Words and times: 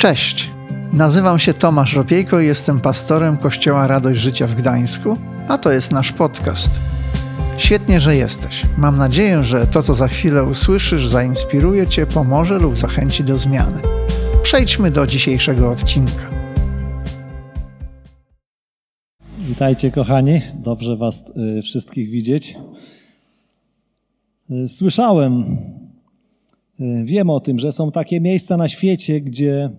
Cześć, 0.00 0.50
nazywam 0.92 1.38
się 1.38 1.54
Tomasz 1.54 1.94
Ropiejko 1.94 2.40
i 2.40 2.46
jestem 2.46 2.80
pastorem 2.80 3.36
Kościoła 3.36 3.86
Radość 3.86 4.20
Życia 4.20 4.46
w 4.46 4.54
Gdańsku, 4.54 5.16
a 5.48 5.58
to 5.58 5.72
jest 5.72 5.92
nasz 5.92 6.12
podcast. 6.12 6.80
Świetnie, 7.58 8.00
że 8.00 8.16
jesteś. 8.16 8.66
Mam 8.78 8.96
nadzieję, 8.96 9.44
że 9.44 9.66
to, 9.66 9.82
co 9.82 9.94
za 9.94 10.08
chwilę 10.08 10.44
usłyszysz, 10.44 11.08
zainspiruje 11.08 11.86
Cię, 11.86 12.06
pomoże 12.06 12.58
lub 12.58 12.78
zachęci 12.78 13.24
do 13.24 13.38
zmiany. 13.38 13.82
Przejdźmy 14.42 14.90
do 14.90 15.06
dzisiejszego 15.06 15.70
odcinka. 15.70 16.30
Witajcie, 19.38 19.90
kochani. 19.90 20.40
Dobrze 20.54 20.96
Was 20.96 21.32
y, 21.58 21.62
wszystkich 21.62 22.10
widzieć. 22.10 22.56
Y, 24.50 24.68
Słyszałem, 24.68 25.44
wiem 27.04 27.30
o 27.30 27.40
tym, 27.40 27.58
że 27.58 27.72
są 27.72 27.90
takie 27.90 28.20
miejsca 28.20 28.56
na 28.56 28.68
świecie, 28.68 29.20
gdzie 29.20 29.70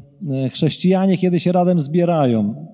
y, 0.46 0.50
chrześcijanie, 0.50 1.18
kiedy 1.18 1.40
się 1.40 1.52
razem 1.52 1.82
zbierają, 1.82 2.68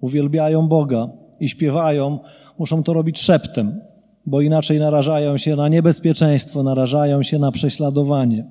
uwielbiają 0.00 0.68
Boga 0.68 1.08
i 1.40 1.48
śpiewają, 1.48 2.18
muszą 2.58 2.82
to 2.82 2.92
robić 2.92 3.20
szeptem, 3.20 3.80
bo 4.26 4.40
inaczej 4.40 4.78
narażają 4.78 5.36
się 5.36 5.56
na 5.56 5.68
niebezpieczeństwo, 5.68 6.62
narażają 6.62 7.22
się 7.22 7.38
na 7.38 7.52
prześladowanie. 7.52 8.44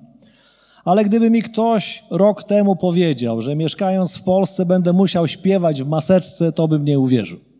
Ale 0.85 1.03
gdyby 1.03 1.29
mi 1.29 1.41
ktoś 1.41 2.03
rok 2.11 2.43
temu 2.43 2.75
powiedział, 2.75 3.41
że 3.41 3.55
mieszkając 3.55 4.17
w 4.17 4.23
Polsce 4.23 4.65
będę 4.65 4.93
musiał 4.93 5.27
śpiewać 5.27 5.83
w 5.83 5.87
maseczce, 5.87 6.51
to 6.51 6.67
bym 6.67 6.85
nie 6.85 6.99
uwierzył. 6.99 7.52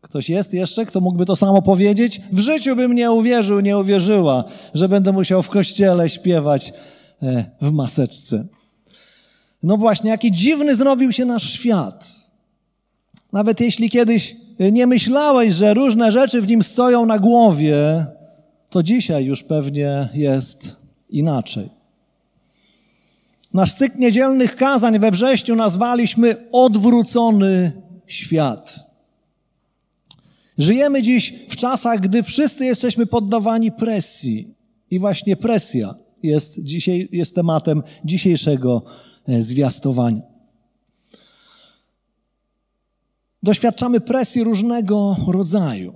Ktoś 0.00 0.28
jest 0.28 0.54
jeszcze, 0.54 0.86
kto 0.86 1.00
mógłby 1.00 1.26
to 1.26 1.36
samo 1.36 1.62
powiedzieć? 1.62 2.20
W 2.32 2.38
życiu 2.38 2.76
bym 2.76 2.94
nie 2.94 3.10
uwierzył, 3.10 3.60
nie 3.60 3.78
uwierzyła, 3.78 4.44
że 4.74 4.88
będę 4.88 5.12
musiał 5.12 5.42
w 5.42 5.48
kościele 5.48 6.10
śpiewać 6.10 6.72
e, 7.22 7.44
w 7.60 7.72
maseczce. 7.72 8.44
No 9.62 9.76
właśnie, 9.76 10.10
jaki 10.10 10.32
dziwny 10.32 10.74
zrobił 10.74 11.12
się 11.12 11.24
nasz 11.24 11.52
świat. 11.52 12.06
Nawet 13.32 13.60
jeśli 13.60 13.90
kiedyś 13.90 14.36
nie 14.58 14.86
myślałeś, 14.86 15.54
że 15.54 15.74
różne 15.74 16.12
rzeczy 16.12 16.42
w 16.42 16.48
nim 16.48 16.62
stoją 16.62 17.06
na 17.06 17.18
głowie, 17.18 18.06
to 18.70 18.82
dzisiaj 18.82 19.24
już 19.24 19.42
pewnie 19.42 20.08
jest 20.14 20.76
inaczej. 21.10 21.68
Nasz 23.54 23.74
cykl 23.74 23.98
niedzielnych 23.98 24.56
kazań 24.56 24.98
we 24.98 25.10
wrześniu 25.10 25.56
nazwaliśmy 25.56 26.36
Odwrócony 26.52 27.72
świat. 28.06 28.87
Żyjemy 30.58 31.02
dziś 31.02 31.34
w 31.48 31.56
czasach, 31.56 32.00
gdy 32.00 32.22
wszyscy 32.22 32.64
jesteśmy 32.64 33.06
poddawani 33.06 33.72
presji. 33.72 34.54
I 34.90 34.98
właśnie 34.98 35.36
presja 35.36 35.94
jest, 36.22 36.64
dzisiaj, 36.64 37.08
jest 37.12 37.34
tematem 37.34 37.82
dzisiejszego 38.04 38.82
e, 39.28 39.42
zwiastowania. 39.42 40.22
Doświadczamy 43.42 44.00
presji 44.00 44.44
różnego 44.44 45.16
rodzaju. 45.28 45.94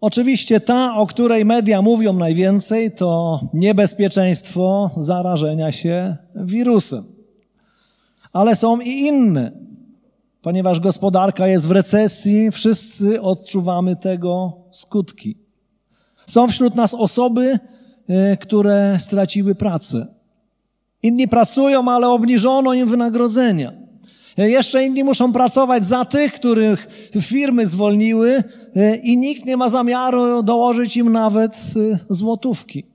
Oczywiście 0.00 0.60
ta, 0.60 0.96
o 0.96 1.06
której 1.06 1.44
media 1.44 1.82
mówią 1.82 2.12
najwięcej, 2.12 2.92
to 2.92 3.40
niebezpieczeństwo 3.54 4.90
zarażenia 4.96 5.72
się 5.72 6.16
wirusem. 6.34 7.04
Ale 8.32 8.56
są 8.56 8.80
i 8.80 8.90
inne. 8.90 9.67
Ponieważ 10.48 10.80
gospodarka 10.80 11.46
jest 11.46 11.66
w 11.66 11.70
recesji, 11.70 12.50
wszyscy 12.50 13.22
odczuwamy 13.22 13.96
tego 13.96 14.52
skutki. 14.70 15.36
Są 16.26 16.48
wśród 16.48 16.74
nas 16.74 16.94
osoby, 16.94 17.58
y, 18.32 18.36
które 18.36 18.96
straciły 19.00 19.54
pracę. 19.54 20.06
Inni 21.02 21.28
pracują, 21.28 21.90
ale 21.90 22.08
obniżono 22.08 22.74
im 22.74 22.88
wynagrodzenia. 22.88 23.72
Jeszcze 24.36 24.84
inni 24.84 25.04
muszą 25.04 25.32
pracować 25.32 25.84
za 25.84 26.04
tych, 26.04 26.32
których 26.32 26.88
firmy 27.20 27.66
zwolniły 27.66 28.30
y, 28.76 28.96
i 29.02 29.16
nikt 29.16 29.44
nie 29.44 29.56
ma 29.56 29.68
zamiaru 29.68 30.42
dołożyć 30.42 30.96
im 30.96 31.12
nawet 31.12 31.54
y, 31.76 31.98
złotówki. 32.10 32.86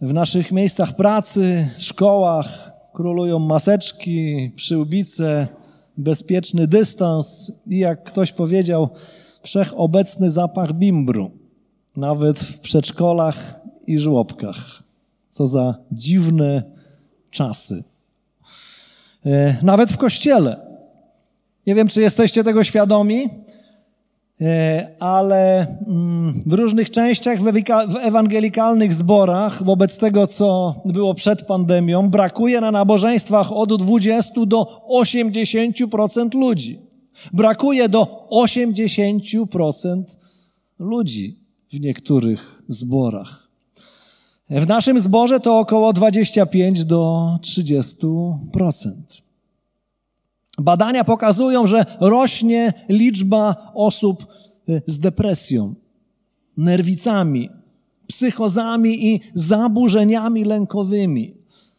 W 0.00 0.12
naszych 0.12 0.52
miejscach 0.52 0.96
pracy, 0.96 1.68
szkołach 1.78 2.72
królują 2.92 3.38
maseczki, 3.38 4.52
przyłbice, 4.56 5.48
bezpieczny 5.96 6.66
dystans 6.66 7.52
i 7.66 7.78
jak 7.78 8.04
ktoś 8.04 8.32
powiedział, 8.32 8.88
wszechobecny 9.42 10.30
zapach 10.30 10.72
bimbru, 10.72 11.30
nawet 11.96 12.40
w 12.40 12.60
przedszkolach 12.60 13.60
i 13.86 13.98
żłobkach. 13.98 14.82
Co 15.28 15.46
za 15.46 15.74
dziwne 15.92 16.62
czasy. 17.30 17.84
E, 19.26 19.56
nawet 19.62 19.92
w 19.92 19.96
kościele. 19.96 20.60
Nie 21.66 21.74
wiem, 21.74 21.88
czy 21.88 22.00
jesteście 22.00 22.44
tego 22.44 22.64
świadomi, 22.64 23.28
ale 25.00 25.66
mm, 25.86 26.42
w 26.46 26.52
różnych 26.52 26.90
częściach 26.90 27.40
w 27.42 27.96
ewangelikalnych 28.00 28.94
zborach, 28.94 29.62
wobec 29.62 29.98
tego, 29.98 30.26
co 30.26 30.74
było 30.84 31.14
przed 31.14 31.42
pandemią, 31.42 32.10
brakuje 32.10 32.60
na 32.60 32.70
nabożeństwach 32.70 33.52
od 33.52 33.82
20 33.82 34.46
do 34.46 34.82
80% 34.90 36.34
ludzi. 36.34 36.80
Brakuje 37.32 37.88
do 37.88 38.28
80% 38.30 40.02
ludzi 40.78 41.38
w 41.72 41.80
niektórych 41.80 42.62
zborach. 42.68 43.48
W 44.50 44.66
naszym 44.68 45.00
zborze 45.00 45.40
to 45.40 45.58
około 45.58 45.92
25 45.92 46.84
do 46.84 47.30
30%. 47.42 48.92
Badania 50.62 51.04
pokazują, 51.04 51.66
że 51.66 51.84
rośnie 52.00 52.72
liczba 52.88 53.72
osób 53.74 54.26
y, 54.68 54.82
z 54.86 54.98
depresją, 54.98 55.74
nerwicami, 56.56 57.50
psychozami 58.06 59.06
i 59.06 59.20
zaburzeniami 59.34 60.44
lękowymi. 60.44 61.34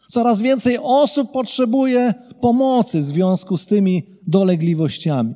Coraz 0.07 0.41
więcej 0.41 0.77
osób 0.81 1.31
potrzebuje 1.31 2.13
pomocy 2.41 2.99
w 2.99 3.05
związku 3.05 3.57
z 3.57 3.66
tymi 3.66 4.03
dolegliwościami. 4.27 5.33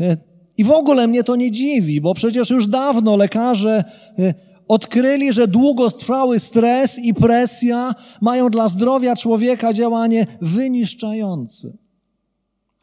Y, 0.00 0.16
I 0.56 0.64
w 0.64 0.70
ogóle 0.70 1.06
mnie 1.06 1.24
to 1.24 1.36
nie 1.36 1.50
dziwi, 1.50 2.00
bo 2.00 2.14
przecież 2.14 2.50
już 2.50 2.66
dawno 2.66 3.16
lekarze 3.16 3.84
y, 4.18 4.34
odkryli, 4.68 5.32
że 5.32 5.48
długotrwały 5.48 6.38
stres 6.40 6.98
i 6.98 7.14
presja 7.14 7.94
mają 8.20 8.50
dla 8.50 8.68
zdrowia 8.68 9.16
człowieka 9.16 9.72
działanie 9.72 10.26
wyniszczające. 10.40 11.81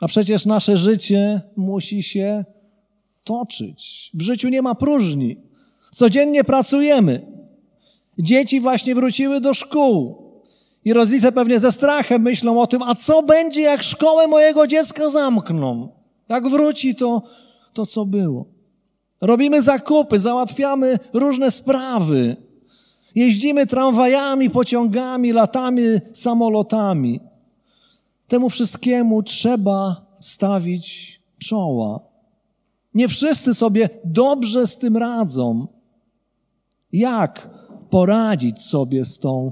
A 0.01 0.07
przecież 0.07 0.45
nasze 0.45 0.77
życie 0.77 1.41
musi 1.55 2.03
się 2.03 2.45
toczyć. 3.23 4.11
W 4.13 4.21
życiu 4.21 4.49
nie 4.49 4.61
ma 4.61 4.75
próżni. 4.75 5.37
Codziennie 5.91 6.43
pracujemy. 6.43 7.25
Dzieci 8.19 8.59
właśnie 8.59 8.95
wróciły 8.95 9.41
do 9.41 9.53
szkół. 9.53 10.29
I 10.85 10.93
rodzice 10.93 11.31
pewnie 11.31 11.59
ze 11.59 11.71
strachem 11.71 12.21
myślą 12.21 12.61
o 12.61 12.67
tym, 12.67 12.83
a 12.83 12.95
co 12.95 13.23
będzie, 13.23 13.61
jak 13.61 13.83
szkołę 13.83 14.27
mojego 14.27 14.67
dziecka 14.67 15.09
zamkną? 15.09 15.89
Jak 16.29 16.47
wróci, 16.47 16.95
to, 16.95 17.21
to 17.73 17.85
co 17.85 18.05
było. 18.05 18.45
Robimy 19.21 19.61
zakupy, 19.61 20.19
załatwiamy 20.19 20.99
różne 21.13 21.51
sprawy. 21.51 22.35
Jeździmy 23.15 23.67
tramwajami, 23.67 24.49
pociągami, 24.49 25.31
latamy 25.31 26.01
samolotami. 26.13 27.19
Temu 28.29 28.49
wszystkiemu 28.49 29.23
trzeba 29.23 30.05
stawić 30.19 31.19
czoła. 31.39 31.99
Nie 32.93 33.07
wszyscy 33.07 33.53
sobie 33.53 33.89
dobrze 34.05 34.67
z 34.67 34.77
tym 34.77 34.97
radzą. 34.97 35.67
Jak 36.93 37.49
poradzić 37.89 38.61
sobie 38.61 39.05
z 39.05 39.19
tą 39.19 39.51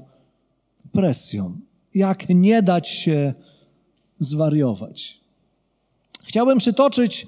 presją? 0.91 1.57
Jak 1.93 2.29
nie 2.29 2.62
dać 2.62 2.89
się 2.89 3.33
zwariować? 4.19 5.19
Chciałbym 6.23 6.57
przytoczyć 6.57 7.27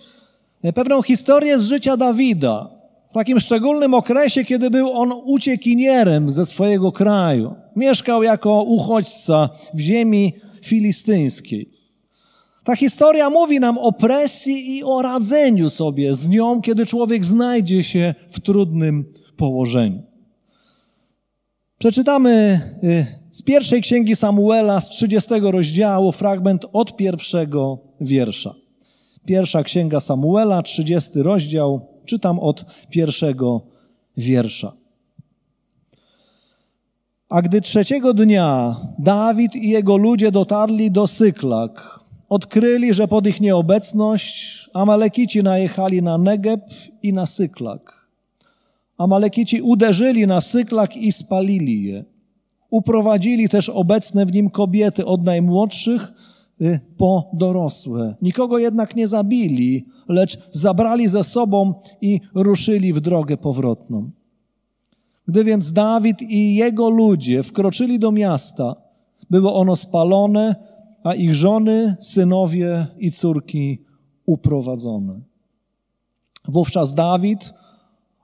pewną 0.75 1.01
historię 1.01 1.59
z 1.59 1.63
życia 1.63 1.97
Dawida. 1.97 2.69
W 3.09 3.13
takim 3.13 3.39
szczególnym 3.39 3.93
okresie, 3.93 4.45
kiedy 4.45 4.69
był 4.69 4.91
on 4.93 5.11
uciekinierem 5.25 6.31
ze 6.31 6.45
swojego 6.45 6.91
kraju. 6.91 7.55
Mieszkał 7.75 8.23
jako 8.23 8.63
uchodźca 8.63 9.49
w 9.73 9.79
ziemi 9.79 10.33
filistyńskiej. 10.61 11.69
Ta 12.63 12.75
historia 12.75 13.29
mówi 13.29 13.59
nam 13.59 13.77
o 13.77 13.91
presji 13.91 14.77
i 14.77 14.83
o 14.83 15.01
radzeniu 15.01 15.69
sobie 15.69 16.15
z 16.15 16.29
nią, 16.29 16.61
kiedy 16.61 16.85
człowiek 16.85 17.25
znajdzie 17.25 17.83
się 17.83 18.15
w 18.29 18.39
trudnym 18.39 19.13
położeniu. 19.37 20.03
Przeczytamy 21.79 22.61
y, 22.83 23.05
z 23.31 23.41
pierwszej 23.41 23.81
księgi 23.81 24.15
Samuela, 24.15 24.81
z 24.81 24.89
30 24.89 25.29
rozdziału, 25.41 26.11
fragment 26.11 26.65
od 26.73 26.95
pierwszego 26.95 27.79
wiersza. 28.01 28.55
Pierwsza 29.25 29.63
księga 29.63 29.99
Samuela, 29.99 30.61
30 30.61 31.11
rozdział, 31.15 31.87
czytam 32.05 32.39
od 32.39 32.65
pierwszego 32.89 33.61
wiersza. 34.17 34.73
A 37.29 37.41
gdy 37.41 37.61
trzeciego 37.61 38.13
dnia 38.13 38.75
Dawid 38.99 39.55
i 39.55 39.69
jego 39.69 39.97
ludzie 39.97 40.31
dotarli 40.31 40.91
do 40.91 41.07
Syklak, 41.07 41.99
odkryli, 42.29 42.93
że 42.93 43.07
pod 43.07 43.27
ich 43.27 43.41
nieobecność 43.41 44.69
Amalekici 44.73 45.43
najechali 45.43 46.01
na 46.01 46.17
Negeb 46.17 46.61
i 47.03 47.13
na 47.13 47.25
Syklak. 47.25 48.07
Amalekici 48.97 49.61
uderzyli 49.61 50.27
na 50.27 50.41
Syklak 50.41 50.97
i 50.97 51.11
spalili 51.11 51.83
je. 51.83 52.05
Uprowadzili 52.69 53.49
też 53.49 53.69
obecne 53.69 54.25
w 54.25 54.33
nim 54.33 54.49
kobiety 54.49 55.05
od 55.05 55.23
najmłodszych 55.23 56.13
y, 56.61 56.79
po 56.97 57.29
dorosłe. 57.33 58.15
Nikogo 58.21 58.57
jednak 58.57 58.95
nie 58.95 59.07
zabili, 59.07 59.85
lecz 60.07 60.37
zabrali 60.51 61.07
ze 61.07 61.23
sobą 61.23 61.73
i 62.01 62.21
ruszyli 62.33 62.93
w 62.93 62.99
drogę 62.99 63.37
powrotną. 63.37 64.09
Gdy 65.29 65.43
więc 65.43 65.73
Dawid 65.73 66.21
i 66.21 66.55
jego 66.55 66.89
ludzie 66.89 67.43
wkroczyli 67.43 67.99
do 67.99 68.11
miasta, 68.11 68.75
było 69.29 69.55
ono 69.55 69.75
spalone, 69.75 70.55
a 71.03 71.13
ich 71.13 71.35
żony, 71.35 71.95
synowie 72.01 72.87
i 72.97 73.11
córki 73.11 73.81
uprowadzone. 74.25 75.19
Wówczas 76.47 76.93
Dawid 76.93 77.53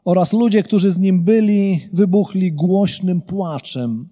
oraz 0.05 0.33
ludzie, 0.33 0.63
którzy 0.63 0.91
z 0.91 0.97
nim 0.97 1.23
byli, 1.23 1.79
wybuchli 1.93 2.51
głośnym 2.51 3.21
płaczem 3.21 4.07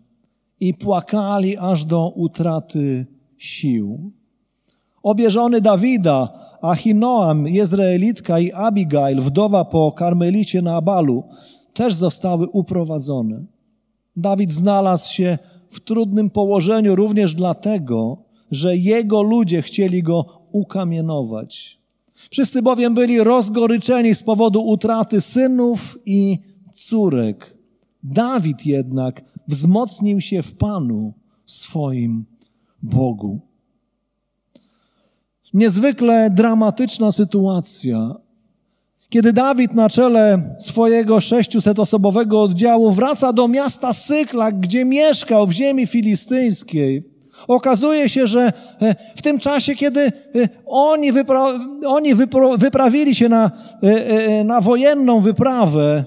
i 0.59 0.73
płakali 0.73 1.57
aż 1.57 1.85
do 1.85 2.09
utraty 2.09 3.05
sił. 3.37 4.11
Obie 5.03 5.31
żony 5.31 5.61
Dawida, 5.61 6.33
Achinoam, 6.61 7.47
Jezreelitka 7.47 8.39
i 8.39 8.51
Abigail, 8.51 9.21
wdowa 9.21 9.65
po 9.65 9.91
karmelicie 9.91 10.61
na 10.61 10.75
Abalu, 10.75 11.23
też 11.73 11.93
zostały 11.93 12.47
uprowadzone. 12.47 13.45
Dawid 14.15 14.53
znalazł 14.53 15.13
się 15.13 15.37
w 15.67 15.79
trudnym 15.79 16.29
położeniu 16.29 16.95
również 16.95 17.35
dlatego, 17.35 18.17
że 18.51 18.77
jego 18.77 19.21
ludzie 19.21 19.61
chcieli 19.61 20.03
go 20.03 20.25
ukamienować. 20.51 21.79
Wszyscy 22.29 22.61
bowiem 22.61 22.93
byli 22.93 23.19
rozgoryczeni 23.23 24.15
z 24.15 24.23
powodu 24.23 24.61
utraty 24.61 25.21
synów 25.21 25.99
i 26.05 26.39
córek. 26.73 27.57
Dawid 28.03 28.65
jednak 28.65 29.21
wzmocnił 29.47 30.21
się 30.21 30.43
w 30.43 30.55
Panu, 30.55 31.13
swoim 31.45 32.25
Bogu. 32.83 33.39
Niezwykle 35.53 36.29
dramatyczna 36.29 37.11
sytuacja. 37.11 38.15
Kiedy 39.13 39.33
Dawid 39.33 39.73
na 39.73 39.89
czele 39.89 40.55
swojego 40.59 41.17
600-osobowego 41.17 42.43
oddziału 42.43 42.91
wraca 42.91 43.33
do 43.33 43.47
miasta 43.47 43.93
Syklak, 43.93 44.59
gdzie 44.59 44.85
mieszkał 44.85 45.47
w 45.47 45.51
ziemi 45.51 45.87
filistyńskiej, 45.87 47.03
okazuje 47.47 48.09
się, 48.09 48.27
że 48.27 48.53
e, 48.81 48.95
w 49.15 49.21
tym 49.21 49.39
czasie, 49.39 49.75
kiedy 49.75 50.01
e, 50.01 50.11
oni, 50.65 51.11
wypra 51.11 51.59
oni 51.85 52.15
wyprawili 52.57 53.15
się 53.15 53.29
na, 53.29 53.51
e, 53.81 54.43
na 54.43 54.61
wojenną 54.61 55.19
wyprawę, 55.19 56.05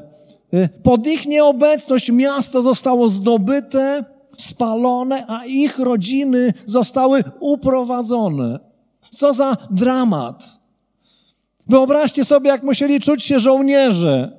pod 0.82 1.06
ich 1.06 1.26
nieobecność 1.26 2.12
miasto 2.12 2.62
zostało 2.62 3.08
zdobyte, 3.08 4.04
spalone, 4.38 5.24
a 5.28 5.44
ich 5.44 5.78
rodziny 5.78 6.52
zostały 6.64 7.24
uprowadzone. 7.40 8.58
Co 9.10 9.32
za 9.32 9.56
dramat. 9.70 10.65
Wyobraźcie 11.66 12.24
sobie, 12.24 12.50
jak 12.50 12.62
musieli 12.62 13.00
czuć 13.00 13.24
się 13.24 13.40
żołnierze, 13.40 14.38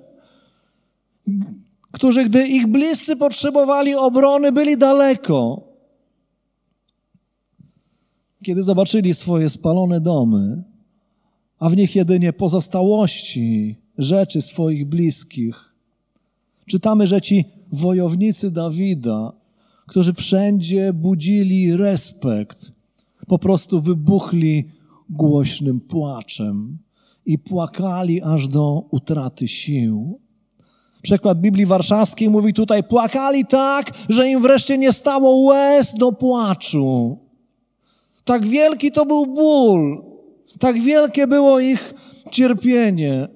którzy, 1.91 2.25
gdy 2.25 2.47
ich 2.47 2.67
bliscy 2.67 3.15
potrzebowali 3.15 3.95
obrony, 3.95 4.51
byli 4.51 4.77
daleko. 4.77 5.63
Kiedy 8.43 8.63
zobaczyli 8.63 9.13
swoje 9.13 9.49
spalone 9.49 10.01
domy, 10.01 10.63
a 11.59 11.69
w 11.69 11.77
nich 11.77 11.95
jedynie 11.95 12.33
pozostałości 12.33 13.75
rzeczy 13.97 14.41
swoich 14.41 14.85
bliskich, 14.85 15.73
czytamy, 16.65 17.07
że 17.07 17.21
ci 17.21 17.45
wojownicy 17.71 18.51
Dawida, 18.51 19.33
którzy 19.87 20.13
wszędzie 20.13 20.93
budzili 20.93 21.77
respekt, 21.77 22.71
po 23.27 23.39
prostu 23.39 23.81
wybuchli 23.81 24.69
głośnym 25.09 25.79
płaczem 25.79 26.77
i 27.27 27.39
płakali 27.39 28.21
aż 28.21 28.47
do 28.47 28.87
utraty 28.91 29.47
sił. 29.47 30.19
Przekład 31.01 31.41
Biblii 31.41 31.65
Warszawskiej 31.65 32.29
mówi 32.29 32.53
tutaj, 32.53 32.83
płakali 32.83 33.45
tak, 33.45 33.91
że 34.09 34.29
im 34.29 34.41
wreszcie 34.41 34.77
nie 34.77 34.93
stało 34.93 35.37
łez 35.37 35.93
do 35.93 36.11
płaczu. 36.11 37.17
Tak 38.25 38.45
wielki 38.45 38.91
to 38.91 39.05
był 39.05 39.25
ból, 39.25 40.03
tak 40.59 40.79
wielkie 40.79 41.27
było 41.27 41.59
ich 41.59 41.93
cierpienie. 42.31 43.27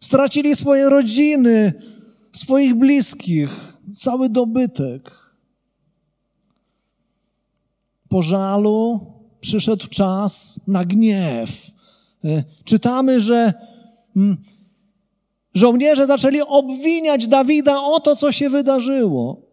Stracili 0.00 0.56
swoje 0.56 0.88
rodziny, 0.88 1.72
swoich 2.32 2.74
bliskich, 2.74 3.50
cały 3.96 4.28
dobytek. 4.28 5.10
Po 8.08 8.22
żalu 8.22 9.00
przyszedł 9.40 9.86
czas 9.88 10.60
na 10.66 10.84
gniew 10.84 11.79
czytamy, 12.64 13.20
że 13.20 13.52
mm, 14.16 14.36
żołnierze 15.54 16.06
zaczęli 16.06 16.40
obwiniać 16.40 17.28
Dawida 17.28 17.82
o 17.82 18.00
to, 18.00 18.16
co 18.16 18.32
się 18.32 18.50
wydarzyło. 18.50 19.50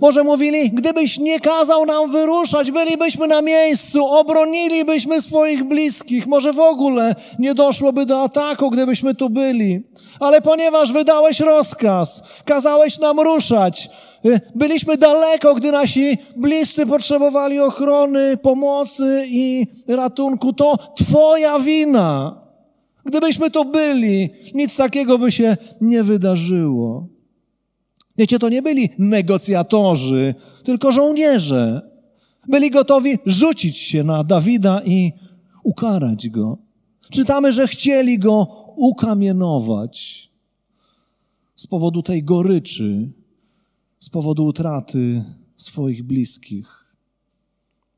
Może 0.00 0.24
mówili, 0.24 0.70
gdybyś 0.70 1.18
nie 1.18 1.40
kazał 1.40 1.86
nam 1.86 2.10
wyruszać, 2.10 2.70
bylibyśmy 2.70 3.26
na 3.26 3.42
miejscu, 3.42 4.06
obronilibyśmy 4.06 5.20
swoich 5.20 5.64
bliskich. 5.64 6.26
Może 6.26 6.52
w 6.52 6.60
ogóle 6.60 7.14
nie 7.38 7.54
doszłoby 7.54 8.06
do 8.06 8.22
ataku, 8.22 8.70
gdybyśmy 8.70 9.14
tu 9.14 9.30
byli. 9.30 9.82
Ale 10.20 10.40
ponieważ 10.40 10.92
wydałeś 10.92 11.40
rozkaz, 11.40 12.22
kazałeś 12.44 12.98
nam 12.98 13.20
ruszać, 13.20 13.90
byliśmy 14.54 14.96
daleko, 14.96 15.54
gdy 15.54 15.72
nasi 15.72 16.18
bliscy 16.36 16.86
potrzebowali 16.86 17.60
ochrony, 17.60 18.36
pomocy 18.36 19.24
i 19.28 19.66
ratunku, 19.88 20.52
to 20.52 20.76
Twoja 20.96 21.58
wina. 21.58 22.40
Gdybyśmy 23.04 23.50
to 23.50 23.64
byli, 23.64 24.30
nic 24.54 24.76
takiego 24.76 25.18
by 25.18 25.32
się 25.32 25.56
nie 25.80 26.02
wydarzyło. 26.02 27.06
Wiecie, 28.18 28.38
to 28.38 28.48
nie 28.48 28.62
byli 28.62 28.88
negocjatorzy, 28.98 30.34
tylko 30.64 30.92
żołnierze. 30.92 31.90
Byli 32.48 32.70
gotowi 32.70 33.18
rzucić 33.26 33.78
się 33.78 34.04
na 34.04 34.24
Dawida 34.24 34.82
i 34.84 35.12
ukarać 35.62 36.28
go. 36.28 36.58
Czytamy, 37.10 37.52
że 37.52 37.66
chcieli 37.68 38.18
go 38.18 38.46
ukamienować 38.76 40.28
z 41.56 41.66
powodu 41.66 42.02
tej 42.02 42.24
goryczy, 42.24 43.08
z 44.00 44.08
powodu 44.08 44.46
utraty 44.46 45.24
swoich 45.56 46.02
bliskich. 46.02 46.84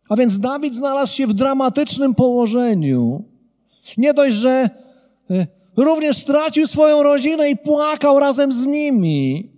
A 0.08 0.16
więc 0.16 0.38
Dawid 0.38 0.74
znalazł 0.74 1.14
się 1.14 1.26
w 1.26 1.32
dramatycznym 1.32 2.14
położeniu. 2.14 3.24
Nie 3.96 4.14
dość, 4.14 4.36
że 4.36 4.70
e, 5.30 5.46
również 5.76 6.16
stracił 6.16 6.66
swoją 6.66 7.02
rodzinę 7.02 7.50
i 7.50 7.56
płakał 7.56 8.18
razem 8.20 8.52
z 8.52 8.66
nimi 8.66 9.50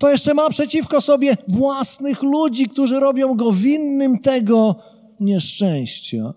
to 0.00 0.10
jeszcze 0.10 0.34
ma 0.34 0.50
przeciwko 0.50 1.00
sobie 1.00 1.36
własnych 1.48 2.22
ludzi, 2.22 2.68
którzy 2.68 3.00
robią 3.00 3.34
go 3.34 3.52
winnym 3.52 4.18
tego 4.18 4.76
nieszczęścia. 5.20 6.34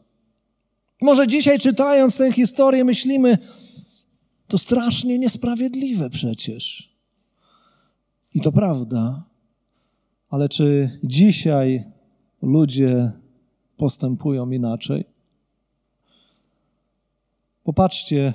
Może 1.02 1.28
dzisiaj 1.28 1.60
czytając 1.60 2.18
tę 2.18 2.32
historię 2.32 2.84
myślimy, 2.84 3.38
to 4.48 4.58
strasznie 4.58 5.20
niesprawiedliwe 5.20 6.10
przecież. 6.10 6.94
I 8.34 8.42
to 8.42 8.52
prawda. 8.52 9.24
Ale 10.34 10.50
czy 10.50 11.00
dzisiaj 11.04 11.84
ludzie 12.42 13.12
postępują 13.78 14.52
inaczej? 14.52 15.06
Popatrzcie, 17.64 18.34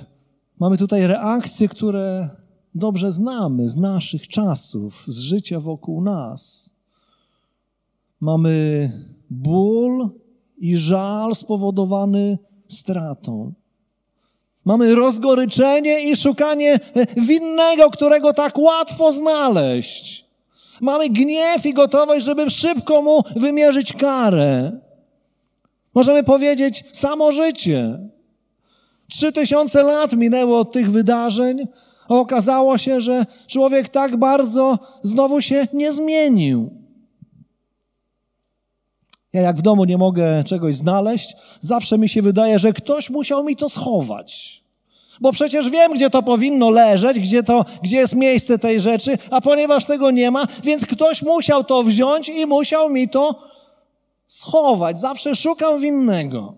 mamy 0.59 0.77
tutaj 0.77 1.07
reakcje, 1.07 1.67
które 1.67 2.29
dobrze 2.75 3.11
znamy 3.11 3.69
z 3.69 3.75
naszych 3.75 4.27
czasów, 4.27 5.03
z 5.07 5.19
życia 5.19 5.59
wokół 5.59 6.01
nas. 6.01 6.75
Mamy 8.19 8.91
ból 9.29 10.09
i 10.57 10.75
żal 10.75 11.35
spowodowany 11.35 12.37
stratą. 12.67 13.53
Mamy 14.65 14.95
rozgoryczenie 14.95 16.11
i 16.11 16.15
szukanie 16.15 16.79
winnego, 17.29 17.89
którego 17.89 18.33
tak 18.33 18.57
łatwo 18.57 19.11
znaleźć. 19.11 20.28
Mamy 20.81 21.09
gniew 21.09 21.65
i 21.65 21.73
gotowość, 21.73 22.25
żeby 22.25 22.49
szybko 22.49 23.01
mu 23.01 23.21
wymierzyć 23.35 23.93
karę. 23.93 24.71
Możemy 25.95 26.23
powiedzieć 26.23 26.83
samo 26.91 27.31
życie. 27.31 27.99
Trzy 29.09 29.31
tysiące 29.31 29.83
lat 29.83 30.13
minęło 30.13 30.59
od 30.59 30.71
tych 30.71 30.91
wydarzeń, 30.91 31.67
Okazało 32.09 32.77
się, 32.77 33.01
że 33.01 33.25
człowiek 33.47 33.89
tak 33.89 34.17
bardzo 34.17 34.79
znowu 35.01 35.41
się 35.41 35.67
nie 35.73 35.91
zmienił. 35.91 36.69
Ja 39.33 39.41
jak 39.41 39.57
w 39.57 39.61
domu 39.61 39.85
nie 39.85 39.97
mogę 39.97 40.43
czegoś 40.43 40.75
znaleźć, 40.75 41.35
zawsze 41.59 41.97
mi 41.97 42.09
się 42.09 42.21
wydaje, 42.21 42.59
że 42.59 42.73
ktoś 42.73 43.09
musiał 43.09 43.43
mi 43.43 43.55
to 43.55 43.69
schować. 43.69 44.63
Bo 45.21 45.31
przecież 45.31 45.69
wiem, 45.69 45.93
gdzie 45.93 46.09
to 46.09 46.23
powinno 46.23 46.69
leżeć, 46.69 47.19
gdzie, 47.19 47.43
to, 47.43 47.65
gdzie 47.83 47.97
jest 47.97 48.15
miejsce 48.15 48.59
tej 48.59 48.79
rzeczy, 48.79 49.17
a 49.31 49.41
ponieważ 49.41 49.85
tego 49.85 50.11
nie 50.11 50.31
ma, 50.31 50.47
więc 50.63 50.85
ktoś 50.85 51.23
musiał 51.23 51.63
to 51.63 51.83
wziąć 51.83 52.29
i 52.29 52.45
musiał 52.45 52.89
mi 52.89 53.09
to 53.09 53.35
schować. 54.25 54.99
Zawsze 54.99 55.35
szukam 55.35 55.79
winnego. 55.79 56.53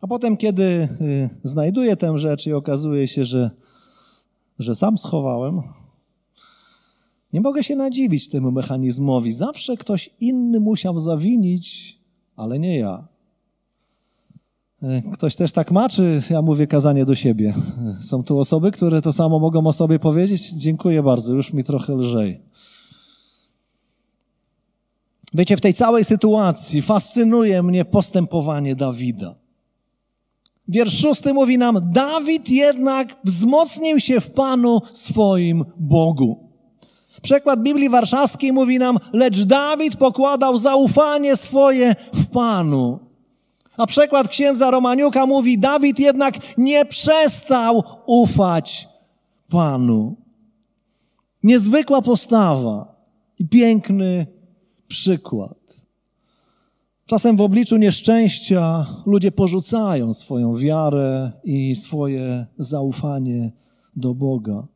A 0.00 0.06
potem, 0.06 0.36
kiedy 0.36 0.62
y, 0.62 0.88
znajduję 1.42 1.96
tę 1.96 2.18
rzecz 2.18 2.46
i 2.46 2.52
okazuje 2.52 3.08
się, 3.08 3.24
że, 3.24 3.50
że 4.58 4.74
sam 4.74 4.98
schowałem, 4.98 5.62
nie 7.32 7.40
mogę 7.40 7.64
się 7.64 7.76
nadziwić 7.76 8.28
temu 8.28 8.52
mechanizmowi. 8.52 9.32
Zawsze 9.32 9.76
ktoś 9.76 10.10
inny 10.20 10.60
musiał 10.60 10.98
zawinić, 10.98 11.98
ale 12.36 12.58
nie 12.58 12.78
ja. 12.78 13.11
Y, 14.82 15.02
ktoś 15.12 15.36
też 15.36 15.52
tak 15.52 15.70
ma, 15.70 15.88
czy 15.88 16.22
ja 16.30 16.42
mówię 16.42 16.66
kazanie 16.66 17.04
do 17.04 17.14
siebie? 17.14 17.54
Są 18.00 18.22
tu 18.22 18.38
osoby, 18.38 18.70
które 18.70 19.02
to 19.02 19.12
samo 19.12 19.38
mogą 19.38 19.66
o 19.66 19.72
sobie 19.72 19.98
powiedzieć? 19.98 20.50
Dziękuję 20.50 21.02
bardzo, 21.02 21.34
już 21.34 21.52
mi 21.52 21.64
trochę 21.64 21.94
lżej. 21.94 22.40
Wiecie, 25.34 25.56
w 25.56 25.60
tej 25.60 25.74
całej 25.74 26.04
sytuacji 26.04 26.82
fascynuje 26.82 27.62
mnie 27.62 27.84
postępowanie 27.84 28.76
Dawida. 28.76 29.34
Wiersz 30.68 31.00
szósty 31.00 31.34
mówi 31.34 31.58
nam, 31.58 31.78
Dawid 31.92 32.48
jednak 32.48 33.16
wzmocnił 33.24 34.00
się 34.00 34.20
w 34.20 34.30
Panu 34.30 34.80
swoim 34.92 35.64
Bogu. 35.76 36.48
Przekład 37.22 37.62
Biblii 37.62 37.88
Warszawskiej 37.88 38.52
mówi 38.52 38.78
nam, 38.78 38.98
lecz 39.12 39.42
Dawid 39.42 39.96
pokładał 39.96 40.58
zaufanie 40.58 41.36
swoje 41.36 41.94
w 42.14 42.26
Panu. 42.26 43.11
A 43.82 43.86
przekład 43.86 44.28
księdza 44.28 44.70
Romaniuka 44.70 45.26
mówi, 45.26 45.58
Dawid 45.58 45.98
jednak 45.98 46.58
nie 46.58 46.84
przestał 46.84 47.82
ufać 48.06 48.88
Panu. 49.48 50.16
Niezwykła 51.42 52.02
postawa 52.02 52.94
i 53.38 53.48
piękny 53.48 54.26
przykład. 54.88 55.86
Czasem 57.06 57.36
w 57.36 57.40
obliczu 57.40 57.76
nieszczęścia 57.76 58.86
ludzie 59.06 59.32
porzucają 59.32 60.14
swoją 60.14 60.56
wiarę 60.56 61.32
i 61.44 61.76
swoje 61.76 62.46
zaufanie 62.58 63.52
do 63.96 64.14
Boga. 64.14 64.66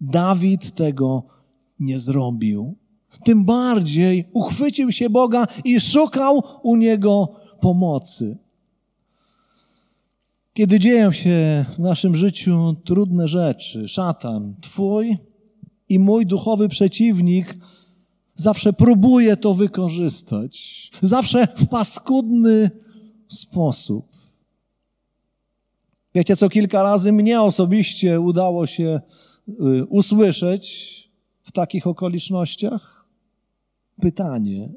Dawid 0.00 0.74
tego 0.74 1.22
nie 1.80 1.98
zrobił. 1.98 2.74
Tym 3.24 3.44
bardziej 3.44 4.28
uchwycił 4.32 4.92
się 4.92 5.10
Boga 5.10 5.46
i 5.64 5.80
szukał 5.80 6.42
u 6.62 6.76
Niego 6.76 7.28
pomocy. 7.60 8.41
Kiedy 10.54 10.78
dzieją 10.78 11.12
się 11.12 11.64
w 11.74 11.78
naszym 11.78 12.16
życiu 12.16 12.76
trudne 12.84 13.28
rzeczy, 13.28 13.88
szatan, 13.88 14.54
Twój 14.60 15.18
i 15.88 15.98
mój 15.98 16.26
duchowy 16.26 16.68
przeciwnik, 16.68 17.56
zawsze 18.34 18.72
próbuje 18.72 19.36
to 19.36 19.54
wykorzystać. 19.54 20.90
Zawsze 21.02 21.46
w 21.56 21.66
paskudny 21.66 22.70
sposób. 23.28 24.06
Wiecie, 26.14 26.36
co 26.36 26.48
kilka 26.48 26.82
razy 26.82 27.12
mnie 27.12 27.40
osobiście 27.40 28.20
udało 28.20 28.66
się 28.66 29.00
y, 29.48 29.86
usłyszeć 29.86 30.92
w 31.42 31.52
takich 31.52 31.86
okolicznościach? 31.86 33.08
Pytanie: 34.00 34.72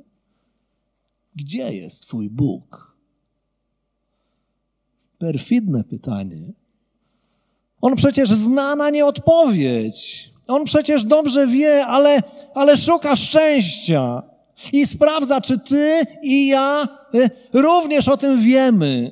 gdzie 1.35 1.73
jest 1.73 2.01
Twój 2.01 2.29
Bóg? 2.29 2.94
Perfidne 5.17 5.83
pytanie. 5.83 6.53
On 7.81 7.95
przecież 7.95 8.29
zna 8.29 8.75
na 8.75 8.89
nie 8.89 9.05
odpowiedź. 9.05 10.31
On 10.47 10.65
przecież 10.65 11.05
dobrze 11.05 11.47
wie, 11.47 11.85
ale, 11.85 12.23
ale 12.55 12.77
szuka 12.77 13.15
szczęścia 13.15 14.23
i 14.73 14.85
sprawdza, 14.85 15.41
czy 15.41 15.59
ty 15.59 16.03
i 16.21 16.47
ja 16.47 16.87
y, 17.15 17.29
również 17.53 18.07
o 18.07 18.17
tym 18.17 18.41
wiemy. 18.41 19.11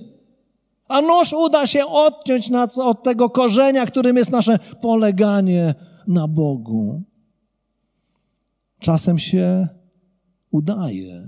A 0.88 1.02
nóż 1.02 1.34
uda 1.34 1.68
się 1.68 1.86
odciąć 1.86 2.50
nas 2.50 2.78
od 2.80 3.04
tego 3.04 3.30
korzenia, 3.30 3.86
którym 3.86 4.18
jest 4.18 4.32
nasze 4.32 4.60
poleganie 4.82 5.76
na 6.08 6.28
Bogu. 6.28 7.02
Czasem 8.80 9.20
się 9.20 9.68
udaje. 10.52 11.28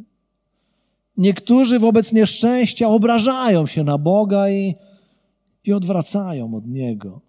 Niektórzy 1.18 1.80
wobec 1.80 2.14
nieszczęścia 2.14 2.90
obrażają 2.90 3.66
się 3.66 3.84
na 3.84 3.98
Boga 3.98 4.50
i, 4.50 4.76
i 5.64 5.74
odwracają 5.74 6.56
od 6.56 6.68
Niego. 6.68 7.22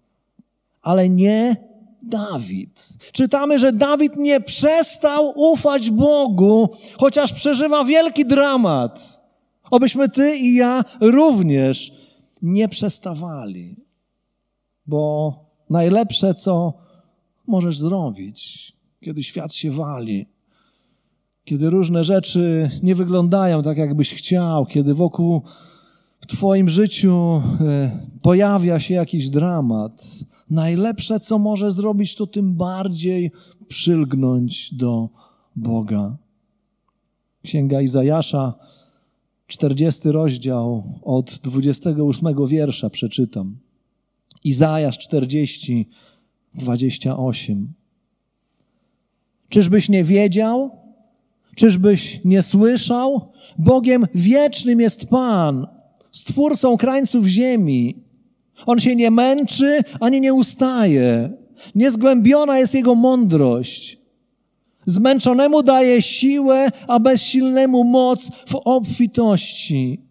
Ale 0.81 1.09
nie 1.09 1.55
Dawid. 2.01 2.89
Czytamy, 3.11 3.59
że 3.59 3.73
Dawid 3.73 4.15
nie 4.15 4.41
przestał 4.41 5.33
ufać 5.35 5.89
Bogu, 5.89 6.69
chociaż 6.97 7.33
przeżywa 7.33 7.83
wielki 7.83 8.25
dramat. 8.25 9.21
Obyśmy 9.71 10.09
ty 10.09 10.37
i 10.37 10.55
ja 10.55 10.83
również 11.01 11.93
nie 12.41 12.69
przestawali. 12.69 13.75
Bo 14.85 15.33
najlepsze, 15.69 16.33
co 16.33 16.73
możesz 17.47 17.79
zrobić, 17.79 18.73
kiedy 19.01 19.23
świat 19.23 19.53
się 19.53 19.71
wali, 19.71 20.25
kiedy 21.47 21.69
różne 21.69 22.03
rzeczy 22.03 22.69
nie 22.83 22.95
wyglądają 22.95 23.63
tak, 23.63 23.77
jakbyś 23.77 24.13
chciał, 24.13 24.65
kiedy 24.65 24.93
wokół 24.93 25.41
w 26.19 26.25
Twoim 26.27 26.69
życiu 26.69 27.41
e, 27.61 27.91
pojawia 28.21 28.79
się 28.79 28.93
jakiś 28.93 29.29
dramat, 29.29 30.05
najlepsze, 30.49 31.19
co 31.19 31.39
może 31.39 31.71
zrobić, 31.71 32.15
to 32.15 32.27
tym 32.27 32.55
bardziej 32.55 33.31
przylgnąć 33.67 34.73
do 34.73 35.09
Boga. 35.55 36.17
Księga 37.43 37.81
Izajasza, 37.81 38.53
40 39.47 40.11
rozdział 40.11 40.83
od 41.01 41.39
28 41.43 42.45
wiersza 42.47 42.89
przeczytam. 42.89 43.57
Izajasz 44.43 44.97
40, 44.97 45.89
28. 46.55 47.73
Czyżbyś 49.49 49.89
nie 49.89 50.03
wiedział? 50.03 50.86
Czyżbyś 51.57 52.19
nie 52.25 52.41
słyszał? 52.41 53.31
Bogiem 53.57 54.05
wiecznym 54.15 54.79
jest 54.79 55.05
Pan, 55.05 55.67
stwórcą 56.11 56.77
krańców 56.77 57.25
ziemi. 57.25 57.95
On 58.65 58.79
się 58.79 58.95
nie 58.95 59.11
męczy, 59.11 59.79
ani 59.99 60.21
nie 60.21 60.33
ustaje. 60.33 61.29
Niezgłębiona 61.75 62.59
jest 62.59 62.73
jego 62.73 62.95
mądrość. 62.95 63.99
Zmęczonemu 64.85 65.63
daje 65.63 66.01
siłę, 66.01 66.69
a 66.87 66.99
bezsilnemu 66.99 67.83
moc 67.83 68.31
w 68.47 68.55
obfitości. 68.55 70.01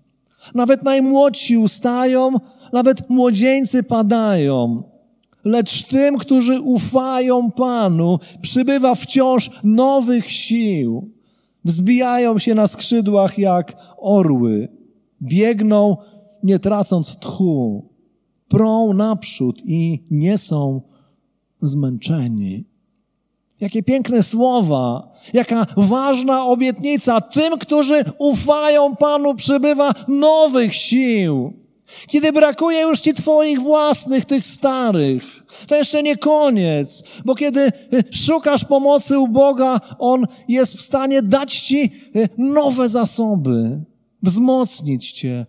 Nawet 0.54 0.82
najmłodsi 0.82 1.56
ustają, 1.56 2.32
nawet 2.72 3.10
młodzieńcy 3.10 3.82
padają 3.82 4.82
lecz 5.44 5.82
tym, 5.82 6.18
którzy 6.18 6.60
ufają 6.60 7.50
Panu, 7.50 8.18
przybywa 8.42 8.94
wciąż 8.94 9.50
nowych 9.64 10.30
sił. 10.32 11.15
Wzbijają 11.66 12.38
się 12.38 12.54
na 12.54 12.66
skrzydłach 12.66 13.38
jak 13.38 13.76
orły, 13.98 14.68
biegną, 15.22 15.96
nie 16.42 16.58
tracąc 16.58 17.18
tchu, 17.18 17.88
prą 18.48 18.92
naprzód 18.92 19.62
i 19.64 20.04
nie 20.10 20.38
są 20.38 20.80
zmęczeni. 21.62 22.64
Jakie 23.60 23.82
piękne 23.82 24.22
słowa, 24.22 25.12
jaka 25.32 25.66
ważna 25.76 26.44
obietnica. 26.44 27.20
Tym, 27.20 27.58
którzy 27.58 28.04
ufają 28.18 28.96
Panu, 28.96 29.34
przybywa 29.34 29.92
nowych 30.08 30.74
sił. 30.74 31.52
Kiedy 32.08 32.32
brakuje 32.32 32.80
już 32.80 33.00
ci 33.00 33.14
Twoich 33.14 33.60
własnych, 33.60 34.24
tych 34.24 34.44
starych, 34.44 35.22
to 35.66 35.76
jeszcze 35.76 36.02
nie 36.02 36.16
koniec, 36.16 37.04
bo 37.24 37.34
kiedy 37.34 37.60
y, 37.92 38.04
szukasz 38.10 38.64
pomocy 38.64 39.18
u 39.18 39.28
Boga, 39.28 39.80
On 39.98 40.26
jest 40.48 40.76
w 40.76 40.82
stanie 40.82 41.22
dać 41.22 41.60
Ci 41.60 41.92
y, 42.16 42.28
nowe 42.38 42.88
zasoby, 42.88 43.80
wzmocnić 44.22 45.12
Cię, 45.12 45.46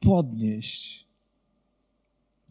podnieść. 0.00 1.02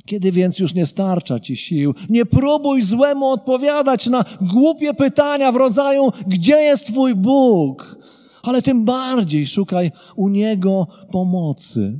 Kiedy 0.05 0.31
więc 0.31 0.59
już 0.59 0.73
nie 0.73 0.85
starcza 0.85 1.39
Ci 1.39 1.55
sił, 1.55 1.93
nie 2.09 2.25
próbuj 2.25 2.81
złemu 2.81 3.29
odpowiadać 3.29 4.07
na 4.07 4.23
głupie 4.41 4.93
pytania 4.93 5.51
w 5.51 5.55
rodzaju, 5.55 6.09
gdzie 6.27 6.55
jest 6.55 6.87
Twój 6.87 7.15
Bóg? 7.15 7.97
Ale 8.43 8.61
tym 8.61 8.85
bardziej 8.85 9.47
szukaj 9.47 9.91
u 10.15 10.29
Niego 10.29 10.87
pomocy. 11.11 11.99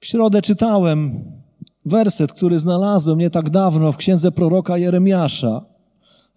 W 0.00 0.06
środę 0.06 0.42
czytałem 0.42 1.24
werset, 1.86 2.32
który 2.32 2.58
znalazłem 2.58 3.18
nie 3.18 3.30
tak 3.30 3.50
dawno 3.50 3.92
w 3.92 3.96
księdze 3.96 4.32
proroka 4.32 4.78
Jeremiasza. 4.78 5.64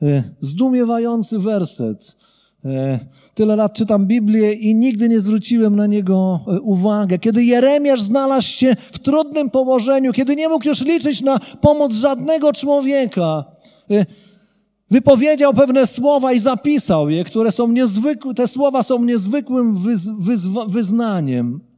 E, 0.02 0.24
zdumiewający 0.40 1.40
werset. 1.40 2.18
E, 2.66 3.00
tyle 3.34 3.56
lat 3.56 3.74
czytam 3.74 4.06
Biblię 4.06 4.54
i 4.54 4.76
nigdy 4.76 5.10
nie 5.10 5.20
zwróciłem 5.20 5.76
na 5.76 5.88
niego 5.88 6.40
e, 6.48 6.60
uwagę. 6.60 7.20
Kiedy 7.20 7.44
Jeremiasz 7.44 8.02
znalazł 8.02 8.48
się 8.48 8.76
w 8.92 9.00
trudnym 9.00 9.50
położeniu, 9.50 10.14
kiedy 10.14 10.36
nie 10.36 10.50
mógł 10.50 10.68
już 10.68 10.86
liczyć 10.86 11.22
na 11.22 11.40
pomoc 11.62 11.94
żadnego 11.94 12.54
człowieka, 12.54 13.46
wypowiedział 14.92 15.54
pewne 15.54 15.88
słowa 15.88 16.34
i 16.34 16.40
zapisał 16.40 17.10
je, 17.10 17.24
które 17.24 17.52
są 17.52 17.68
niezwykłe, 17.68 18.34
te 18.34 18.48
słowa 18.48 18.84
są 18.84 19.04
niezwykłym 19.04 19.78
wyz, 19.78 20.10
wyz, 20.20 20.48
wyznaniem. 20.68 21.69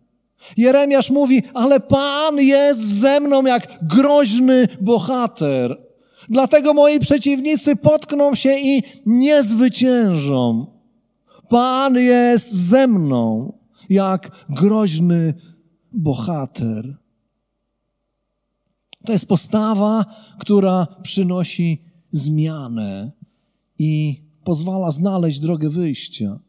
Jeremiasz 0.58 1.10
mówi, 1.10 1.42
ale 1.54 1.80
Pan 1.80 2.38
jest 2.38 2.80
ze 2.80 3.20
mną 3.20 3.46
jak 3.46 3.80
groźny 3.82 4.68
bohater. 4.82 5.78
Dlatego 6.30 6.74
moi 6.74 7.00
przeciwnicy 7.00 7.76
potkną 7.76 8.36
się 8.36 8.60
i 8.60 8.84
nie 9.06 9.44
zwyciężą. 9.44 10.68
Pan 11.50 11.96
jest 11.96 12.54
ze 12.54 12.88
mną 12.88 13.54
jak 13.90 14.46
groźny 14.50 15.34
bohater. 15.92 16.98
To 19.06 19.14
jest 19.14 19.28
postawa, 19.28 20.06
która 20.40 20.88
przynosi 21.04 21.82
zmianę 22.12 23.12
i 23.80 24.22
pozwala 24.44 24.92
znaleźć 24.92 25.40
drogę 25.40 25.70
wyjścia. 25.70 26.40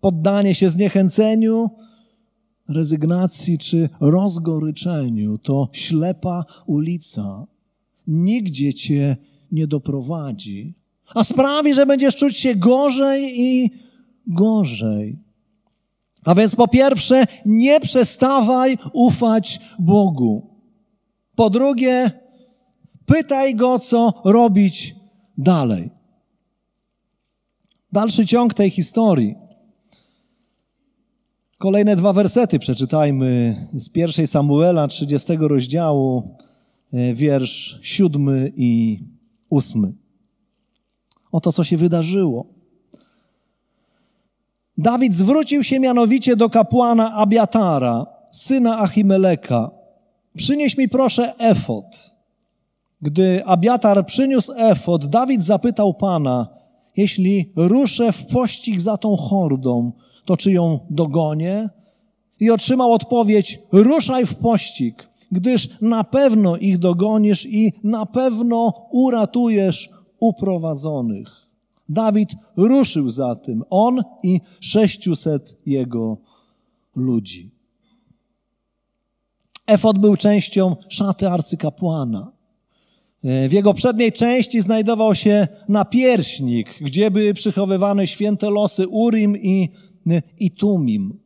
Poddanie 0.00 0.54
się 0.54 0.68
zniechęceniu, 0.68 1.70
rezygnacji 2.72 3.58
czy 3.58 3.88
rozgoryczeniu 4.00 5.38
to 5.38 5.68
ślepa 5.72 6.44
ulica. 6.66 7.46
Nigdzie 8.06 8.74
cię 8.74 9.16
nie 9.52 9.66
doprowadzi, 9.66 10.74
a 11.14 11.24
sprawi, 11.24 11.74
że 11.74 11.86
będziesz 11.86 12.16
czuć 12.16 12.36
się 12.36 12.54
gorzej 12.54 13.40
i 13.40 13.70
gorzej. 14.26 15.18
A 16.24 16.34
więc 16.34 16.56
po 16.56 16.68
pierwsze, 16.68 17.24
nie 17.46 17.80
przestawaj 17.80 18.78
ufać 18.92 19.60
Bogu. 19.78 20.50
Po 21.34 21.50
drugie, 21.50 22.10
pytaj 23.06 23.54
Go, 23.54 23.78
co 23.78 24.12
robić 24.24 24.96
dalej. 25.38 25.90
Dalszy 27.92 28.26
ciąg 28.26 28.54
tej 28.54 28.70
historii. 28.70 29.41
Kolejne 31.62 31.96
dwa 31.96 32.12
wersety 32.12 32.58
przeczytajmy 32.58 33.56
z 33.72 33.88
pierwszej 33.88 34.26
Samuela, 34.26 34.88
30 34.88 35.36
rozdziału, 35.40 36.36
e, 36.92 37.14
wiersz 37.14 37.78
siódmy 37.82 38.52
i 38.56 39.00
ósmy. 39.50 39.92
Oto, 41.32 41.52
co 41.52 41.64
się 41.64 41.76
wydarzyło. 41.76 42.46
Dawid 44.78 45.14
zwrócił 45.14 45.64
się 45.64 45.80
mianowicie 45.80 46.36
do 46.36 46.50
kapłana 46.50 47.14
Abiatara, 47.14 48.06
syna 48.30 48.78
Achimeleka. 48.78 49.70
Przynieś 50.36 50.78
mi 50.78 50.88
proszę 50.88 51.34
efot. 51.38 52.14
Gdy 53.02 53.44
Abiatar 53.44 54.06
przyniósł 54.06 54.52
efot, 54.56 55.06
Dawid 55.06 55.44
zapytał 55.44 55.94
Pana, 55.94 56.48
jeśli 56.96 57.52
ruszę 57.56 58.12
w 58.12 58.26
pościg 58.26 58.80
za 58.80 58.96
tą 58.96 59.16
hordą, 59.16 59.92
to 60.24 60.36
czy 60.36 60.52
ją 60.52 60.78
dogonię? 60.90 61.68
I 62.40 62.50
otrzymał 62.50 62.92
odpowiedź, 62.92 63.60
ruszaj 63.72 64.26
w 64.26 64.34
pościg, 64.34 65.08
gdyż 65.32 65.80
na 65.80 66.04
pewno 66.04 66.56
ich 66.56 66.78
dogonisz 66.78 67.46
i 67.46 67.72
na 67.84 68.06
pewno 68.06 68.88
uratujesz 68.90 69.90
uprowadzonych. 70.20 71.48
Dawid 71.88 72.28
ruszył 72.56 73.10
za 73.10 73.36
tym, 73.36 73.64
on 73.70 74.02
i 74.22 74.40
sześciuset 74.60 75.56
jego 75.66 76.16
ludzi. 76.96 77.50
Efod 79.66 79.98
był 79.98 80.16
częścią 80.16 80.76
szaty 80.88 81.28
arcykapłana. 81.28 82.32
W 83.48 83.52
jego 83.52 83.74
przedniej 83.74 84.12
części 84.12 84.60
znajdował 84.60 85.14
się 85.14 85.48
napierśnik, 85.68 86.78
gdzie 86.80 87.10
były 87.10 87.34
przychowywane 87.34 88.06
święte 88.06 88.50
losy 88.50 88.88
Urim 88.88 89.36
i 89.36 89.68
i 90.38 90.50
Tumim. 90.50 91.22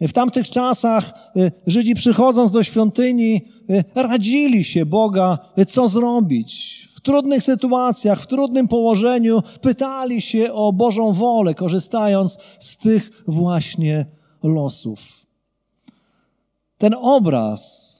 W 0.00 0.12
tamtych 0.12 0.50
czasach 0.50 1.32
y, 1.36 1.52
Żydzi 1.66 1.94
przychodząc 1.94 2.50
do 2.50 2.62
świątyni 2.62 3.42
y, 3.70 3.84
radzili 3.94 4.64
się 4.64 4.86
Boga, 4.86 5.38
y, 5.58 5.66
co 5.66 5.88
zrobić. 5.88 6.80
W 6.94 7.00
trudnych 7.00 7.42
sytuacjach, 7.42 8.22
w 8.22 8.26
trudnym 8.26 8.68
położeniu 8.68 9.40
pytali 9.60 10.20
się 10.20 10.52
o 10.52 10.72
Bożą 10.72 11.12
wolę, 11.12 11.54
korzystając 11.54 12.38
z 12.58 12.76
tych 12.76 13.22
właśnie 13.28 14.06
losów. 14.42 15.26
Ten 16.78 16.94
obraz 16.94 17.90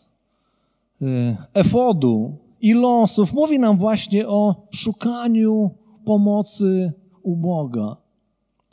efodu 1.55 2.37
i 2.61 2.75
losów 2.75 3.33
mówi 3.33 3.59
nam 3.59 3.79
właśnie 3.79 4.29
o 4.29 4.55
szukaniu 4.71 5.71
pomocy 6.05 6.93
u 7.23 7.37
Boga. 7.37 7.97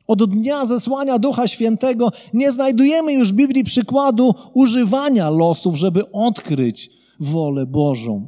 Od 0.08 0.24
dnia 0.24 0.66
zesłania 0.66 1.20
Ducha 1.20 1.48
Świętego 1.48 2.12
nie 2.34 2.52
znajdujemy 2.52 3.14
już 3.14 3.34
w 3.34 3.36
Biblii 3.36 3.64
przykładu 3.64 4.36
używania 4.54 5.30
losów, 5.30 5.76
żeby 5.76 6.12
odkryć 6.12 6.90
wolę 7.20 7.66
Bożą. 7.66 8.28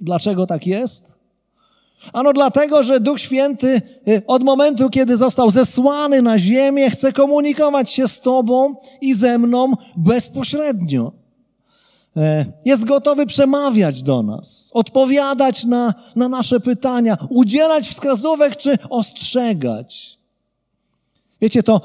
Dlaczego 0.00 0.46
tak 0.46 0.66
jest? 0.66 1.24
Ano 2.12 2.32
dlatego, 2.32 2.82
że 2.82 3.00
Duch 3.00 3.20
Święty 3.20 3.82
y, 4.08 4.22
od 4.26 4.42
momentu, 4.42 4.90
kiedy 4.90 5.16
został 5.16 5.50
zesłany 5.50 6.22
na 6.22 6.38
ziemię, 6.38 6.90
chce 6.90 7.12
komunikować 7.12 7.90
się 7.90 8.08
z 8.08 8.20
Tobą 8.20 8.74
i 9.00 9.14
ze 9.14 9.38
mną 9.38 9.72
bezpośrednio. 9.96 11.12
E, 12.16 12.46
jest 12.64 12.84
gotowy 12.84 13.26
przemawiać 13.26 14.02
do 14.02 14.22
nas, 14.22 14.70
odpowiadać 14.74 15.64
na, 15.64 15.94
na 16.16 16.28
nasze 16.28 16.60
pytania, 16.60 17.16
udzielać 17.30 17.88
wskazówek 17.88 18.56
czy 18.56 18.78
ostrzegać. 18.90 20.13
Wiecie, 21.44 21.62
to 21.62 21.80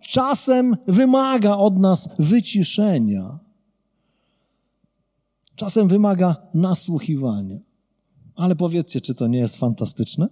czasem 0.00 0.76
wymaga 0.86 1.56
od 1.56 1.78
nas 1.78 2.08
wyciszenia. 2.18 3.38
Czasem 5.56 5.88
wymaga 5.88 6.36
nasłuchiwania. 6.54 7.58
Ale 8.36 8.56
powiedzcie, 8.56 9.00
czy 9.00 9.14
to 9.14 9.26
nie 9.26 9.38
jest 9.38 9.56
fantastyczne? 9.56 10.28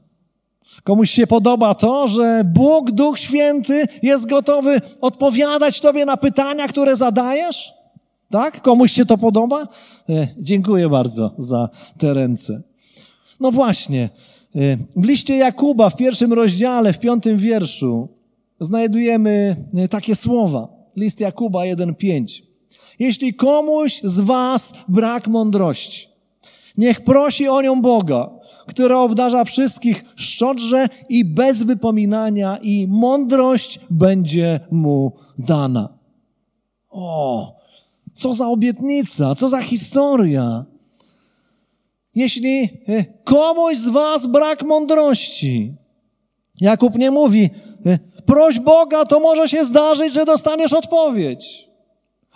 Komuś 0.85 1.11
się 1.11 1.27
podoba 1.27 1.75
to, 1.75 2.09
że 2.09 2.43
Bóg, 2.55 2.91
Duch 2.91 3.19
Święty 3.19 3.85
jest 4.03 4.27
gotowy 4.27 4.81
odpowiadać 5.01 5.81
Tobie 5.81 6.05
na 6.05 6.17
pytania, 6.17 6.69
które 6.69 6.97
zadajesz? 6.97 7.73
Tak? 8.31 8.62
Komuś 8.62 8.93
się 8.93 9.07
to 9.07 9.19
podoba? 9.19 9.69
E, 10.09 10.29
dziękuję 10.39 10.89
bardzo 10.89 11.35
za 11.39 11.69
te 11.99 12.15
ręce. 12.15 12.62
No 13.41 13.51
właśnie. 13.51 14.11
E, 14.57 14.77
w 14.97 15.05
liście 15.05 15.37
Jakuba 15.37 15.91
w 15.91 15.97
pierwszym 15.97 16.33
rozdziale, 16.33 16.93
w 16.93 16.99
piątym 16.99 17.39
wierszu, 17.39 18.16
znajdujemy 18.61 19.57
e, 19.75 19.88
takie 19.88 20.16
słowa. 20.16 20.69
List 20.97 21.21
Jakuba 21.21 21.61
1:5. 21.61 22.42
Jeśli 22.99 23.35
komuś 23.35 24.01
z 24.05 24.21
was 24.21 24.75
brak 24.88 25.29
mądrości, 25.29 26.09
niech 26.79 27.01
prosi 27.01 27.49
o 27.49 27.62
nią 27.62 27.83
Boga, 27.83 28.31
który 28.66 28.97
obdarza 28.97 29.45
wszystkich 29.45 30.05
szczodrze 30.16 30.88
i 31.09 31.25
bez 31.25 31.62
wypominania 31.62 32.59
i 32.62 32.87
mądrość 32.88 33.81
będzie 33.90 34.61
mu 34.71 35.12
dana. 35.38 35.88
O, 36.90 37.57
co 38.12 38.35
za 38.35 38.49
obietnica, 38.49 39.35
co 39.35 39.49
za 39.49 39.62
historia. 39.62 40.64
Jeśli 42.14 42.62
e, 42.62 43.05
komuś 43.25 43.77
z 43.77 43.88
was 43.88 44.27
brak 44.27 44.62
mądrości, 44.62 45.75
Jakub 46.61 46.95
nie 46.95 47.11
mówi, 47.11 47.51
proś 48.27 48.59
Boga, 48.61 49.05
to 49.05 49.21
może 49.21 49.49
się 49.49 49.65
zdarzyć, 49.65 50.15
że 50.15 50.25
dostaniesz 50.25 50.73
odpowiedź. 50.73 51.69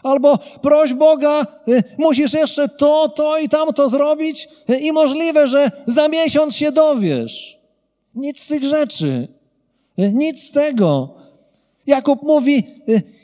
Albo 0.02 0.38
proś 0.62 0.94
Boga, 0.94 1.46
y, 1.68 1.82
musisz 1.98 2.32
jeszcze 2.32 2.68
to, 2.68 3.08
to 3.08 3.38
i 3.38 3.48
tamto 3.48 3.88
zrobić 3.88 4.48
y, 4.70 4.78
i 4.78 4.92
możliwe, 4.92 5.48
że 5.48 5.70
za 5.86 6.08
miesiąc 6.08 6.56
się 6.56 6.72
dowiesz. 6.72 7.58
Nic 8.14 8.42
z 8.42 8.46
tych 8.46 8.64
rzeczy. 8.64 9.28
Y, 9.98 10.12
nic 10.12 10.42
z 10.48 10.52
tego. 10.52 11.08
Jakub 11.86 12.22
mówi, 12.22 12.64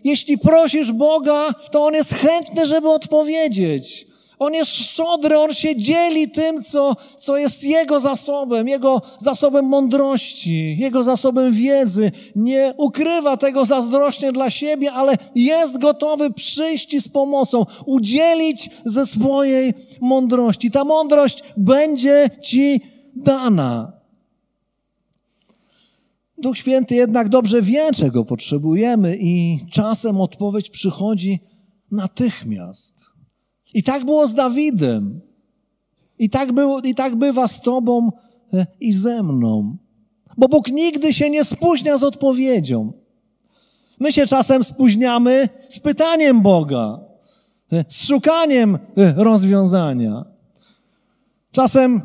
jeśli 0.05 0.39
prosisz 0.39 0.93
Boga, 0.93 1.55
to 1.71 1.85
On 1.85 1.95
jest 1.95 2.15
chętny, 2.15 2.67
żeby 2.67 2.89
odpowiedzieć. 2.91 4.07
On 4.39 4.55
jest 4.55 4.71
szczodry, 4.71 5.39
on 5.39 5.55
się 5.55 5.77
dzieli 5.77 6.31
tym, 6.31 6.63
co, 6.63 6.97
co 7.17 7.37
jest 7.37 7.65
jego 7.65 8.01
zasobem, 8.01 8.69
jego 8.69 9.03
zasobem 9.19 9.65
mądrości, 9.65 10.77
jego 10.79 11.03
zasobem 11.03 11.53
wiedzy. 11.53 12.13
Nie 12.37 12.75
ukrywa 12.77 13.37
tego 13.37 13.65
zazdrośnie 13.65 14.33
dla 14.33 14.51
siebie, 14.51 14.93
ale 14.93 15.17
jest 15.35 15.79
gotowy 15.79 16.33
przyjść 16.33 17.03
z 17.03 17.09
pomocą, 17.09 17.67
udzielić 17.87 18.71
ze 18.85 19.07
swojej 19.07 19.75
mądrości. 20.01 20.71
Ta 20.71 20.85
mądrość 20.85 21.43
będzie 21.57 22.31
ci 22.43 22.81
dana. 23.17 23.93
Duch 26.39 26.59
Święty 26.59 26.95
jednak 26.95 27.29
dobrze 27.29 27.63
wie, 27.63 27.93
czego 27.93 28.25
potrzebujemy, 28.25 29.17
i 29.21 29.59
czasem 29.73 30.21
odpowiedź 30.21 30.71
przychodzi 30.71 31.41
natychmiast. 31.91 33.16
I 33.77 33.83
tak 33.83 34.05
było 34.05 34.27
z 34.27 34.35
Dawidem. 34.35 35.21
I 36.19 36.31
tak, 36.31 36.53
było, 36.53 36.81
I 36.81 36.95
tak 36.95 37.17
bywa 37.17 37.49
z 37.49 37.61
Tobą 37.61 38.13
e, 38.55 38.67
i 38.81 38.93
ze 38.93 39.23
mną. 39.23 39.77
Bo 40.37 40.49
Bóg 40.49 40.69
nigdy 40.69 41.13
się 41.13 41.31
nie 41.31 41.45
spóźnia 41.45 41.97
z 41.97 42.03
odpowiedzią. 42.03 42.93
My 44.01 44.13
się 44.13 44.27
czasem 44.27 44.65
spóźniamy 44.65 45.49
z 45.69 45.79
pytaniem 45.79 46.41
Boga, 46.41 47.01
e, 47.73 47.85
z 47.89 48.07
szukaniem 48.07 48.75
e, 48.75 49.15
rozwiązania. 49.17 50.25
Czasem 51.53 52.03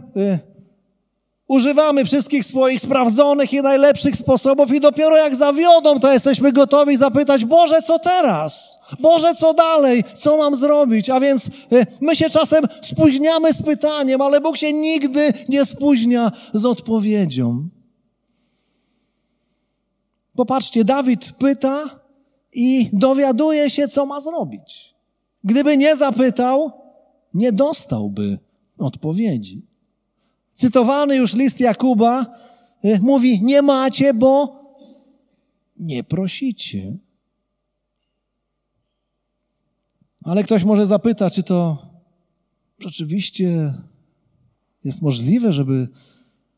Używamy 1.51 2.05
wszystkich 2.05 2.45
swoich 2.45 2.81
sprawdzonych 2.81 3.53
i 3.53 3.61
najlepszych 3.61 4.15
sposobów 4.15 4.73
i 4.73 4.79
dopiero 4.79 5.17
jak 5.17 5.35
zawiodą, 5.35 5.99
to 5.99 6.13
jesteśmy 6.13 6.51
gotowi 6.51 6.97
zapytać, 6.97 7.45
Boże, 7.45 7.81
co 7.81 7.99
teraz? 7.99 8.79
Boże, 8.99 9.35
co 9.35 9.53
dalej? 9.53 10.03
Co 10.13 10.37
mam 10.37 10.55
zrobić? 10.55 11.09
A 11.09 11.19
więc 11.19 11.47
y, 11.47 11.51
my 12.01 12.15
się 12.15 12.29
czasem 12.29 12.63
spóźniamy 12.81 13.53
z 13.53 13.61
pytaniem, 13.61 14.21
ale 14.21 14.41
Bóg 14.41 14.57
się 14.57 14.73
nigdy 14.73 15.33
nie 15.49 15.65
spóźnia 15.65 16.31
z 16.53 16.65
odpowiedzią. 16.65 17.69
Popatrzcie, 20.35 20.83
Dawid 20.83 21.31
pyta 21.31 21.99
i 22.53 22.89
dowiaduje 22.93 23.69
się, 23.69 23.87
co 23.87 24.05
ma 24.05 24.19
zrobić. 24.19 24.95
Gdyby 25.43 25.77
nie 25.77 25.95
zapytał, 25.95 26.71
nie 27.33 27.51
dostałby 27.51 28.39
odpowiedzi. 28.77 29.70
Cytowany 30.61 31.15
już 31.15 31.35
list 31.35 31.59
Jakuba 31.59 32.25
y, 32.85 32.99
mówi: 33.01 33.41
Nie 33.41 33.61
macie, 33.61 34.13
bo 34.13 34.61
nie 35.77 36.03
prosicie. 36.03 36.97
Ale 40.23 40.43
ktoś 40.43 40.63
może 40.63 40.85
zapyta, 40.85 41.29
czy 41.29 41.43
to 41.43 41.77
rzeczywiście 42.79 43.73
jest 44.83 45.01
możliwe, 45.01 45.53
żeby, 45.53 45.87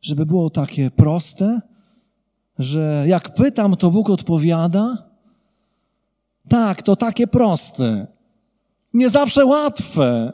żeby 0.01 0.25
było 0.25 0.49
takie 0.49 0.91
proste, 0.91 1.61
że 2.59 3.05
jak 3.07 3.33
pytam, 3.33 3.75
to 3.75 3.91
Bóg 3.91 4.09
odpowiada? 4.09 5.09
Tak, 6.49 6.83
to 6.83 6.95
takie 6.95 7.27
proste. 7.27 8.07
Nie 8.93 9.09
zawsze 9.09 9.45
łatwe, 9.45 10.33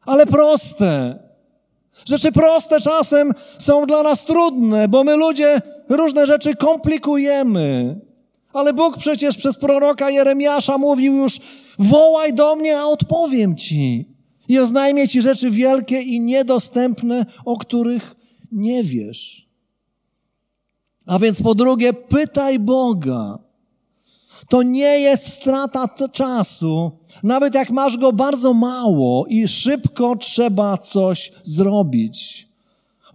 ale 0.00 0.26
proste. 0.26 1.21
Rzeczy 2.06 2.32
proste 2.32 2.80
czasem 2.80 3.32
są 3.58 3.86
dla 3.86 4.02
nas 4.02 4.24
trudne, 4.24 4.88
bo 4.88 5.04
my 5.04 5.16
ludzie 5.16 5.60
różne 5.88 6.26
rzeczy 6.26 6.56
komplikujemy. 6.56 8.00
Ale 8.52 8.72
Bóg 8.72 8.98
przecież 8.98 9.36
przez 9.36 9.56
proroka 9.56 10.10
Jeremiasza 10.10 10.78
mówił 10.78 11.16
już: 11.16 11.40
Wołaj 11.78 12.34
do 12.34 12.56
mnie, 12.56 12.78
a 12.78 12.84
odpowiem 12.84 13.56
ci. 13.56 14.08
I 14.48 14.58
oznajmię 14.58 15.08
ci 15.08 15.22
rzeczy 15.22 15.50
wielkie 15.50 16.00
i 16.00 16.20
niedostępne, 16.20 17.26
o 17.44 17.56
których 17.56 18.16
nie 18.52 18.84
wiesz. 18.84 19.48
A 21.06 21.18
więc 21.18 21.42
po 21.42 21.54
drugie, 21.54 21.92
pytaj 21.92 22.58
Boga. 22.58 23.38
To 24.48 24.62
nie 24.62 25.00
jest 25.00 25.28
strata 25.28 25.88
czasu, 26.12 26.92
nawet 27.22 27.54
jak 27.54 27.70
masz 27.70 27.96
go 27.96 28.12
bardzo 28.12 28.54
mało 28.54 29.26
i 29.26 29.48
szybko 29.48 30.16
trzeba 30.16 30.78
coś 30.78 31.32
zrobić. 31.42 32.48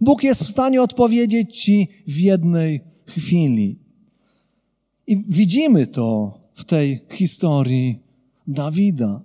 Bóg 0.00 0.22
jest 0.22 0.42
w 0.44 0.50
stanie 0.50 0.82
odpowiedzieć 0.82 1.62
ci 1.62 1.88
w 2.06 2.16
jednej 2.16 2.80
chwili. 3.06 3.78
I 5.06 5.24
widzimy 5.28 5.86
to 5.86 6.38
w 6.54 6.64
tej 6.64 7.00
historii 7.10 7.98
Dawida. 8.46 9.20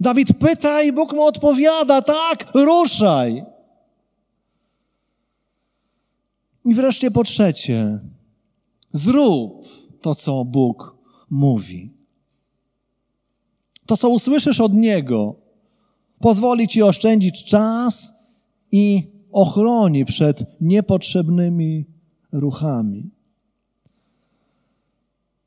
Dawid 0.00 0.32
pyta 0.38 0.82
i 0.82 0.92
Bóg 0.92 1.12
mu 1.12 1.22
odpowiada, 1.22 2.02
tak, 2.02 2.52
ruszaj. 2.54 3.44
I 6.64 6.74
wreszcie 6.74 7.10
po 7.10 7.24
trzecie, 7.24 7.98
zrób 8.92 9.66
to, 10.00 10.14
co 10.14 10.44
Bóg 10.44 10.96
mówi. 11.30 11.90
To, 13.92 13.96
co 13.96 14.08
usłyszysz 14.08 14.60
od 14.60 14.74
Niego, 14.74 15.34
pozwoli 16.18 16.68
Ci 16.68 16.82
oszczędzić 16.82 17.44
czas 17.44 18.12
i 18.72 19.10
ochroni 19.32 20.04
przed 20.04 20.60
niepotrzebnymi 20.60 21.86
ruchami. 22.32 23.10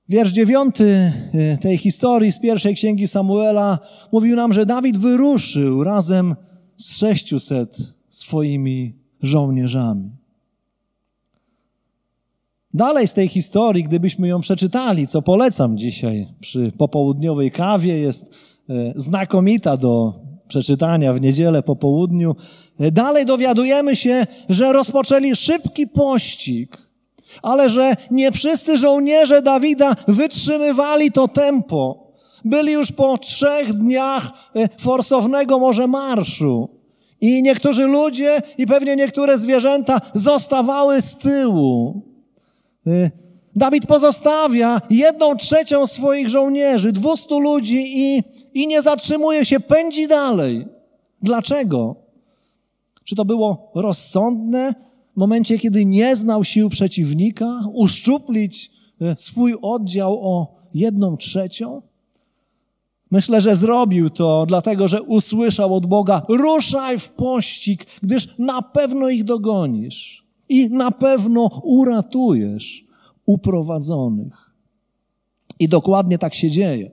Wiersz 0.10 0.32
dziewiąty 0.32 1.12
y, 1.54 1.58
tej 1.62 1.78
historii 1.78 2.32
z 2.32 2.40
pierwszej 2.40 2.76
księgi 2.76 3.08
Samuela 3.08 3.80
mówił 4.12 4.36
nam, 4.36 4.54
że 4.54 4.66
Dawid 4.66 4.98
wyruszył 4.98 5.84
razem 5.84 6.36
z 6.78 6.98
sześciuset 6.98 7.78
swoimi 8.10 8.96
żołnierzami. 9.22 10.12
Dalej 12.76 13.08
z 13.08 13.14
tej 13.14 13.28
historii, 13.28 13.84
gdybyśmy 13.84 14.28
ją 14.28 14.42
przeczytali, 14.42 15.08
co 15.08 15.22
polecam 15.22 15.78
dzisiaj 15.78 16.28
przy 16.40 16.72
popołudniowej 16.78 17.52
kawie, 17.52 18.00
jest 18.00 18.34
e, 18.70 18.74
znakomita 18.96 19.78
do 19.78 20.14
przeczytania 20.48 21.14
w 21.14 21.22
niedzielę 21.22 21.64
po 21.64 21.76
południu. 21.76 22.36
E, 22.80 22.92
dalej 22.92 23.26
dowiadujemy 23.26 23.96
się, 23.96 24.26
że 24.50 24.74
rozpoczęli 24.74 25.36
szybki 25.36 25.88
pościg, 25.88 26.78
ale 27.44 27.70
że 27.70 27.94
nie 28.12 28.32
wszyscy 28.32 28.78
żołnierze 28.78 29.42
Dawida 29.42 29.94
wytrzymywali 30.08 31.12
to 31.12 31.28
tempo. 31.28 32.12
Byli 32.46 32.72
już 32.72 32.92
po 32.92 33.18
trzech 33.18 33.74
dniach 33.74 34.32
e, 34.56 34.70
forsownego 34.80 35.60
może 35.60 35.88
marszu. 35.88 36.70
I 37.22 37.44
niektórzy 37.44 37.86
ludzie 37.86 38.42
i 38.58 38.68
pewnie 38.68 38.96
niektóre 38.96 39.38
zwierzęta 39.38 40.02
zostawały 40.14 41.02
z 41.02 41.16
tyłu. 41.16 42.15
Y, 42.88 43.12
Dawid 43.56 43.88
pozostawia 43.88 44.82
jedną 44.90 45.36
trzecią 45.36 45.88
swoich 45.88 46.30
żołnierzy, 46.30 46.92
dwustu 46.92 47.40
ludzi 47.40 47.86
i, 47.88 48.24
i 48.54 48.68
nie 48.68 48.82
zatrzymuje 48.82 49.46
się, 49.46 49.60
pędzi 49.60 50.08
dalej. 50.08 50.66
Dlaczego? 51.22 51.96
Czy 53.04 53.16
to 53.16 53.26
było 53.26 53.72
rozsądne 53.76 54.74
w 55.16 55.20
momencie, 55.20 55.60
kiedy 55.60 55.86
nie 55.86 56.16
znał 56.16 56.44
sił 56.44 56.70
przeciwnika, 56.70 57.60
uszczuplić 57.74 58.72
y, 59.02 59.16
swój 59.18 59.56
oddział 59.62 60.20
o 60.28 60.56
jedną 60.74 61.18
trzecią? 61.18 61.82
Myślę, 63.12 63.42
że 63.42 63.56
zrobił 63.56 64.10
to 64.10 64.46
dlatego, 64.48 64.88
że 64.88 65.02
usłyszał 65.02 65.76
od 65.76 65.86
Boga: 65.86 66.22
ruszaj 66.30 67.00
w 67.00 67.10
pościg, 67.10 67.86
gdyż 68.04 68.38
na 68.40 68.62
pewno 68.62 69.10
ich 69.10 69.24
dogonisz 69.24 70.25
i 70.50 70.70
na 70.70 70.92
pewno 70.92 71.62
uratujesz 71.64 72.86
uprowadzonych. 73.26 74.52
I 75.60 75.70
dokładnie 75.70 76.18
tak 76.18 76.34
się 76.34 76.52
dzieje. 76.52 76.92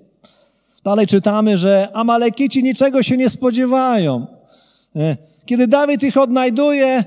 Dalej 0.84 1.06
czytamy, 1.06 1.58
że 1.58 1.88
Amalekici 1.92 2.62
niczego 2.62 3.02
się 3.02 3.16
nie 3.16 3.28
spodziewają. 3.28 4.26
E, 4.96 5.16
kiedy 5.46 5.66
Dawid 5.66 6.02
ich 6.02 6.16
odnajduje, 6.16 7.04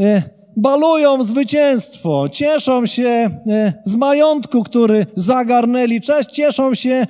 e, 0.00 0.22
balują 0.56 1.24
zwycięstwo, 1.24 2.28
cieszą 2.28 2.86
się 2.86 3.08
e, 3.08 3.72
z 3.84 3.96
majątku, 3.96 4.62
który 4.62 5.06
zagarnęli, 5.14 6.00
cieszą 6.32 6.74
się 6.74 7.06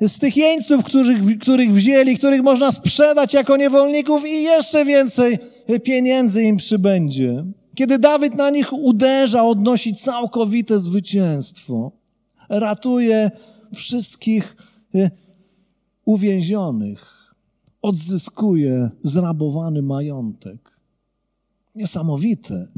z 0.00 0.18
tych 0.18 0.36
jeńców, 0.36 0.84
których, 0.84 1.38
których 1.40 1.74
wzięli, 1.74 2.18
których 2.18 2.42
można 2.42 2.72
sprzedać 2.72 3.34
jako 3.34 3.56
niewolników 3.56 4.26
i 4.26 4.42
jeszcze 4.42 4.84
więcej 4.84 5.38
pieniędzy 5.84 6.42
im 6.42 6.56
przybędzie. 6.56 7.44
Kiedy 7.80 7.98
Dawid 7.98 8.34
na 8.34 8.50
nich 8.50 8.72
uderza, 8.72 9.44
odnosi 9.44 9.94
całkowite 9.94 10.78
zwycięstwo. 10.78 11.92
Ratuje 12.48 13.30
wszystkich 13.74 14.56
y, 14.94 15.10
uwięzionych. 16.04 17.34
Odzyskuje 17.82 18.90
zrabowany 19.02 19.82
majątek. 19.82 20.78
Niesamowite. 21.74 22.68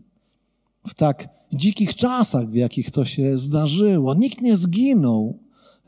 W 0.87 0.95
tak 0.95 1.29
dzikich 1.53 1.95
czasach, 1.95 2.49
w 2.49 2.55
jakich 2.55 2.91
to 2.91 3.05
się 3.05 3.39
zdarzyło. 3.39 4.15
Nikt 4.15 4.41
nie 4.41 4.57
zginął. 4.57 5.39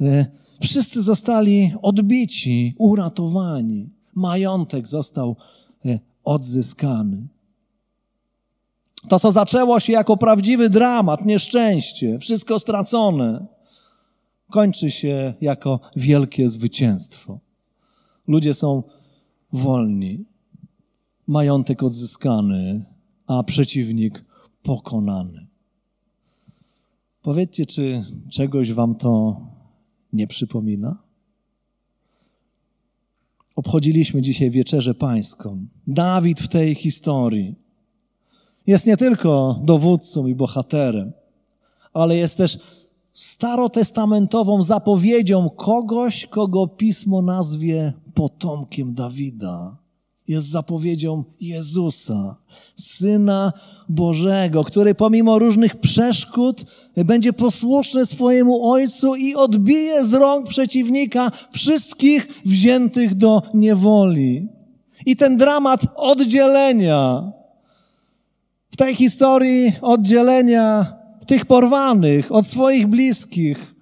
Y, 0.00 0.26
wszyscy 0.60 1.02
zostali 1.02 1.74
odbici, 1.82 2.74
uratowani. 2.78 3.88
Majątek 4.14 4.88
został 4.88 5.36
e, 5.84 5.98
odzyskany. 6.24 7.33
To, 9.08 9.18
co 9.18 9.32
zaczęło 9.32 9.80
się 9.80 9.92
jako 9.92 10.16
prawdziwy 10.16 10.70
dramat, 10.70 11.26
nieszczęście, 11.26 12.18
wszystko 12.18 12.58
stracone, 12.58 13.46
kończy 14.50 14.90
się 14.90 15.34
jako 15.40 15.80
wielkie 15.96 16.48
zwycięstwo. 16.48 17.38
Ludzie 18.28 18.54
są 18.54 18.82
wolni, 19.52 20.24
majątek 21.26 21.82
odzyskany, 21.82 22.84
a 23.26 23.42
przeciwnik 23.42 24.24
pokonany. 24.62 25.46
Powiedzcie, 27.22 27.66
czy 27.66 28.04
czegoś 28.30 28.72
wam 28.72 28.94
to 28.94 29.40
nie 30.12 30.26
przypomina? 30.26 30.98
Obchodziliśmy 33.56 34.22
dzisiaj 34.22 34.50
wieczerzę 34.50 34.94
pańską. 34.94 35.66
Dawid 35.86 36.40
w 36.40 36.48
tej 36.48 36.74
historii 36.74 37.63
jest 38.66 38.86
nie 38.86 38.96
tylko 38.96 39.60
dowódcą 39.62 40.26
i 40.26 40.34
bohaterem, 40.34 41.12
ale 41.92 42.16
jest 42.16 42.36
też 42.36 42.58
starotestamentową 43.12 44.62
zapowiedzią 44.62 45.50
kogoś, 45.50 46.26
kogo 46.26 46.66
pismo 46.66 47.22
nazwie 47.22 47.92
potomkiem 48.14 48.94
Dawida. 48.94 49.76
Jest 50.28 50.46
zapowiedzią 50.46 51.24
Jezusa, 51.40 52.36
Syna 52.76 53.52
Bożego, 53.88 54.64
który 54.64 54.94
pomimo 54.94 55.38
różnych 55.38 55.76
przeszkód 55.76 56.64
będzie 56.96 57.32
posłuszny 57.32 58.06
swojemu 58.06 58.70
Ojcu 58.70 59.14
i 59.14 59.34
odbije 59.34 60.04
z 60.04 60.12
rąk 60.12 60.48
przeciwnika 60.48 61.30
wszystkich 61.52 62.28
wziętych 62.44 63.14
do 63.14 63.42
niewoli. 63.54 64.48
I 65.06 65.16
ten 65.16 65.36
dramat 65.36 65.80
oddzielenia, 65.96 67.32
w 68.74 68.76
tej 68.76 68.94
historii 68.94 69.72
oddzielenia 69.82 70.96
tych 71.26 71.46
porwanych 71.46 72.32
od 72.32 72.46
swoich 72.46 72.86
bliskich, 72.86 73.74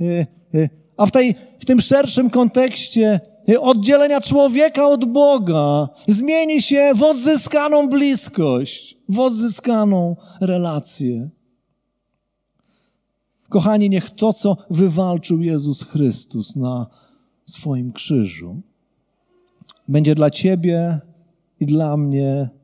y, 0.00 0.26
y, 0.54 0.70
a 0.96 1.06
w, 1.06 1.10
tej, 1.10 1.34
w 1.58 1.64
tym 1.64 1.80
szerszym 1.80 2.30
kontekście 2.30 3.20
y, 3.48 3.60
oddzielenia 3.60 4.20
człowieka 4.20 4.88
od 4.88 5.04
Boga 5.04 5.88
zmieni 6.06 6.62
się 6.62 6.92
w 6.94 7.02
odzyskaną 7.02 7.88
bliskość, 7.88 8.98
w 9.08 9.20
odzyskaną 9.20 10.16
relację. 10.40 11.28
Kochani, 13.48 13.90
niech 13.90 14.10
to, 14.10 14.32
co 14.32 14.56
wywalczył 14.70 15.42
Jezus 15.42 15.82
Chrystus 15.82 16.56
na 16.56 16.86
swoim 17.44 17.92
krzyżu, 17.92 18.60
będzie 19.88 20.14
dla 20.14 20.30
Ciebie 20.30 21.00
i 21.60 21.66
dla 21.66 21.96
mnie 21.96 22.57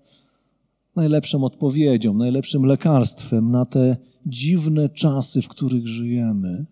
najlepszą 0.97 1.45
odpowiedzią, 1.45 2.15
najlepszym 2.15 2.65
lekarstwem 2.65 3.51
na 3.51 3.67
te 3.67 3.97
dziwne 4.27 4.89
czasy, 4.89 5.43
w 5.43 5.49
których 5.49 5.89
żyjemy, 5.89 6.67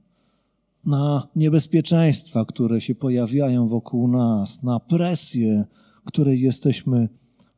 na 0.85 1.29
niebezpieczeństwa, 1.37 2.45
które 2.45 2.81
się 2.81 2.95
pojawiają 2.95 3.69
wokół 3.69 4.09
nas, 4.09 4.63
na 4.63 4.81
presję, 4.81 5.65
której 6.05 6.41
jesteśmy 6.41 7.09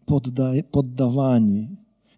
podda- 0.06 0.62
poddawani. 0.70 1.68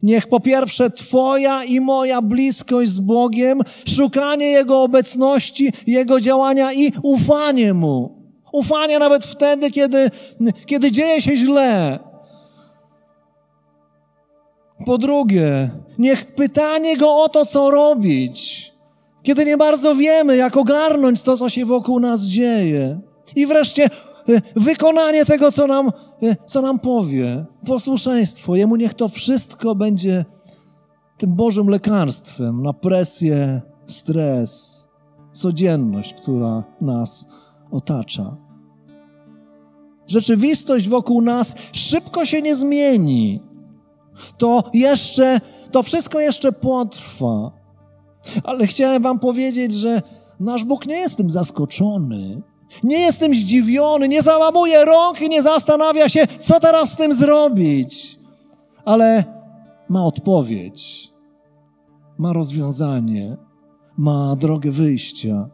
Niech 0.03 0.29
po 0.29 0.41
pierwsze 0.41 0.91
Twoja 0.91 1.65
i 1.65 1.81
moja 1.81 2.23
bliskość 2.23 2.91
z 2.91 3.01
Bogiem, 3.01 3.61
szukanie 3.87 4.47
Jego 4.47 4.83
obecności, 4.83 5.73
Jego 5.87 6.21
działania 6.21 6.73
i 6.73 6.93
ufanie 7.03 7.75
Mu. 7.75 8.17
Ufanie 8.53 8.99
nawet 8.99 9.25
wtedy, 9.25 9.71
kiedy, 9.71 10.11
kiedy 10.67 10.93
dzieje 10.93 11.23
się 11.23 11.37
źle, 11.37 11.99
po 14.85 14.99
drugie, 14.99 15.71
niech 15.99 16.35
pytanie 16.35 16.97
go 16.97 17.17
o 17.17 17.29
to, 17.29 17.45
co 17.45 17.71
robić, 17.71 18.73
kiedy 19.23 19.45
nie 19.45 19.57
bardzo 19.57 19.95
wiemy, 19.95 20.37
jak 20.37 20.57
ogarnąć 20.57 21.23
to, 21.23 21.37
co 21.37 21.49
się 21.49 21.65
wokół 21.65 22.01
nas 22.01 22.23
dzieje. 22.23 23.01
I 23.37 23.47
wreszcie 23.47 23.85
e, 23.85 23.91
wykonanie 24.57 25.25
tego, 25.25 25.53
co 25.53 25.67
nam, 25.67 25.91
e, 26.23 26.37
co 26.47 26.63
nam 26.63 26.79
powie. 26.79 27.45
Posłuszeństwo. 27.67 28.57
Jemu 28.57 28.77
niech 28.77 28.95
to 28.95 29.09
wszystko 29.09 29.75
będzie 29.75 30.25
tym 31.19 31.35
Bożym 31.35 31.69
lekarstwem 31.69 32.63
na 32.63 32.73
presję, 32.73 33.63
stres, 33.87 34.83
codzienność, 35.33 36.15
która 36.15 36.65
nas 36.81 37.29
otacza. 37.71 38.37
Rzeczywistość 40.07 40.89
wokół 40.89 41.23
nas 41.23 41.57
szybko 41.73 42.25
się 42.25 42.43
nie 42.43 42.57
zmieni 42.57 43.41
to 44.39 44.63
jeszcze, 44.75 45.41
to 45.73 45.83
wszystko 45.83 46.21
jeszcze 46.21 46.53
potrwa. 46.53 47.51
Ale 48.45 48.67
chciałem 48.67 49.03
Wam 49.03 49.19
powiedzieć, 49.19 49.73
że 49.73 50.03
nasz 50.41 50.65
Bóg 50.65 50.87
nie 50.87 50.97
jest 50.97 51.17
tym 51.17 51.31
zaskoczony. 51.31 52.43
Nie 52.83 52.99
jest 52.99 53.21
tym 53.21 53.35
zdziwiony, 53.35 54.09
nie 54.09 54.23
załamuje 54.23 54.85
rąk 54.85 55.21
i 55.21 55.29
nie 55.29 55.43
zastanawia 55.43 56.09
się, 56.09 56.27
co 56.41 56.61
teraz 56.61 56.93
z 56.93 56.97
tym 56.97 57.15
zrobić. 57.15 58.19
Ale 58.85 59.25
ma 59.89 60.05
odpowiedź, 60.05 61.13
ma 62.19 62.33
rozwiązanie, 62.33 63.37
ma 63.97 64.37
drogę 64.37 64.71
wyjścia. 64.71 65.49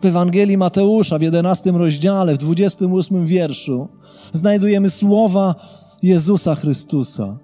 W 0.00 0.06
Ewangelii 0.06 0.56
Mateusza 0.56 1.18
w 1.18 1.22
11 1.22 1.70
rozdziale, 1.70 2.34
w 2.34 2.38
28 2.38 3.26
wierszu 3.26 3.88
znajdujemy 4.32 4.90
słowa 4.90 5.54
Jezusa 6.02 6.54
Chrystusa. 6.54 7.38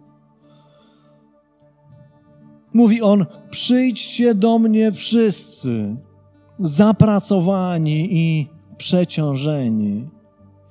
Mówi 2.74 3.02
on: 3.02 3.26
Przyjdźcie 3.50 4.34
do 4.34 4.58
mnie 4.58 4.92
wszyscy, 4.92 5.96
zapracowani 6.58 8.08
i 8.10 8.48
przeciążeni. 8.76 10.08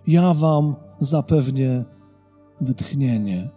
Ja 0.07 0.33
wam 0.33 0.75
zapewnię 0.99 1.85
wytchnienie. 2.61 3.49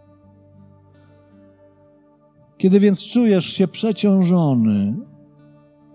Kiedy 2.59 2.81
więc 2.81 3.03
czujesz 3.03 3.47
się 3.47 3.69
przeciążony, 3.69 4.97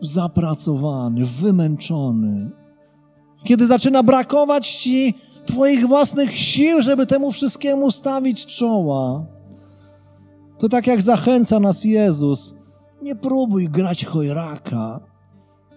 zapracowany, 0.02 1.26
wymęczony, 1.26 2.52
kiedy 3.44 3.68
zaczyna 3.68 4.04
brakować 4.04 4.70
ci 4.76 5.14
Twoich 5.46 5.88
własnych 5.88 6.38
sił, 6.38 6.82
żeby 6.82 7.06
temu 7.06 7.32
wszystkiemu 7.32 7.92
stawić 7.92 8.46
czoła, 8.46 9.26
to 10.60 10.70
tak 10.70 10.88
jak 10.88 11.02
zachęca 11.02 11.60
nas 11.60 11.84
Jezus, 11.84 12.54
nie 13.02 13.16
próbuj 13.16 13.70
grać 13.70 14.06
chojraka. 14.06 15.00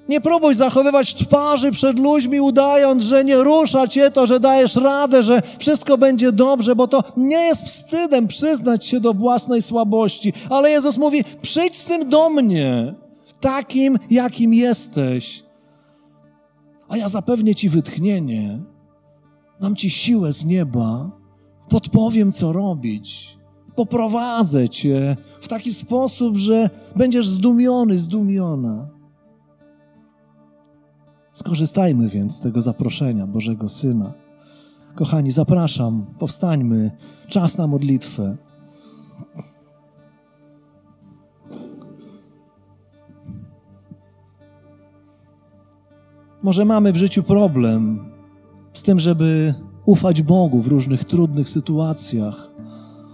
Nie 0.08 0.20
próbuj 0.20 0.54
zachowywać 0.54 1.14
twarzy 1.14 1.70
przed 1.70 1.98
ludźmi, 1.98 2.40
udając, 2.40 3.04
że 3.04 3.24
nie 3.24 3.36
rusza 3.36 3.86
cię 3.86 4.10
to, 4.10 4.26
że 4.26 4.40
dajesz 4.40 4.76
radę, 4.76 5.22
że 5.22 5.42
wszystko 5.58 5.98
będzie 5.98 6.32
dobrze, 6.32 6.76
bo 6.76 6.88
to 6.88 7.02
nie 7.16 7.36
jest 7.36 7.62
wstydem 7.62 8.26
przyznać 8.26 8.86
się 8.86 9.00
do 9.00 9.14
własnej 9.14 9.62
słabości. 9.62 10.32
Ale 10.50 10.70
Jezus 10.70 10.96
mówi: 10.96 11.24
przyjdź 11.42 11.76
z 11.76 11.84
tym 11.84 12.08
do 12.08 12.30
mnie, 12.30 12.94
takim, 13.40 13.98
jakim 14.10 14.54
jesteś, 14.54 15.44
a 16.88 16.96
ja 16.96 17.08
zapewnię 17.08 17.54
ci 17.54 17.68
wytchnienie, 17.68 18.60
dam 19.60 19.76
ci 19.76 19.90
siłę 19.90 20.32
z 20.32 20.44
nieba, 20.44 21.10
podpowiem, 21.68 22.32
co 22.32 22.52
robić 22.52 23.41
poprowadzę 23.76 24.68
Cię 24.68 25.16
w 25.40 25.48
taki 25.48 25.74
sposób, 25.74 26.36
że 26.36 26.70
będziesz 26.96 27.28
zdumiony, 27.28 27.98
zdumiona. 27.98 28.88
Skorzystajmy 31.32 32.08
więc 32.08 32.36
z 32.36 32.40
tego 32.40 32.62
zaproszenia 32.62 33.26
Bożego 33.26 33.68
Syna. 33.68 34.12
Kochani, 34.94 35.30
zapraszam, 35.30 36.06
powstańmy, 36.18 36.90
czas 37.28 37.58
na 37.58 37.66
modlitwę. 37.66 38.36
Może 46.42 46.64
mamy 46.64 46.92
w 46.92 46.96
życiu 46.96 47.22
problem 47.22 48.04
z 48.72 48.82
tym, 48.82 49.00
żeby 49.00 49.54
ufać 49.84 50.22
Bogu 50.22 50.60
w 50.60 50.66
różnych 50.66 51.04
trudnych 51.04 51.48
sytuacjach. 51.48 52.51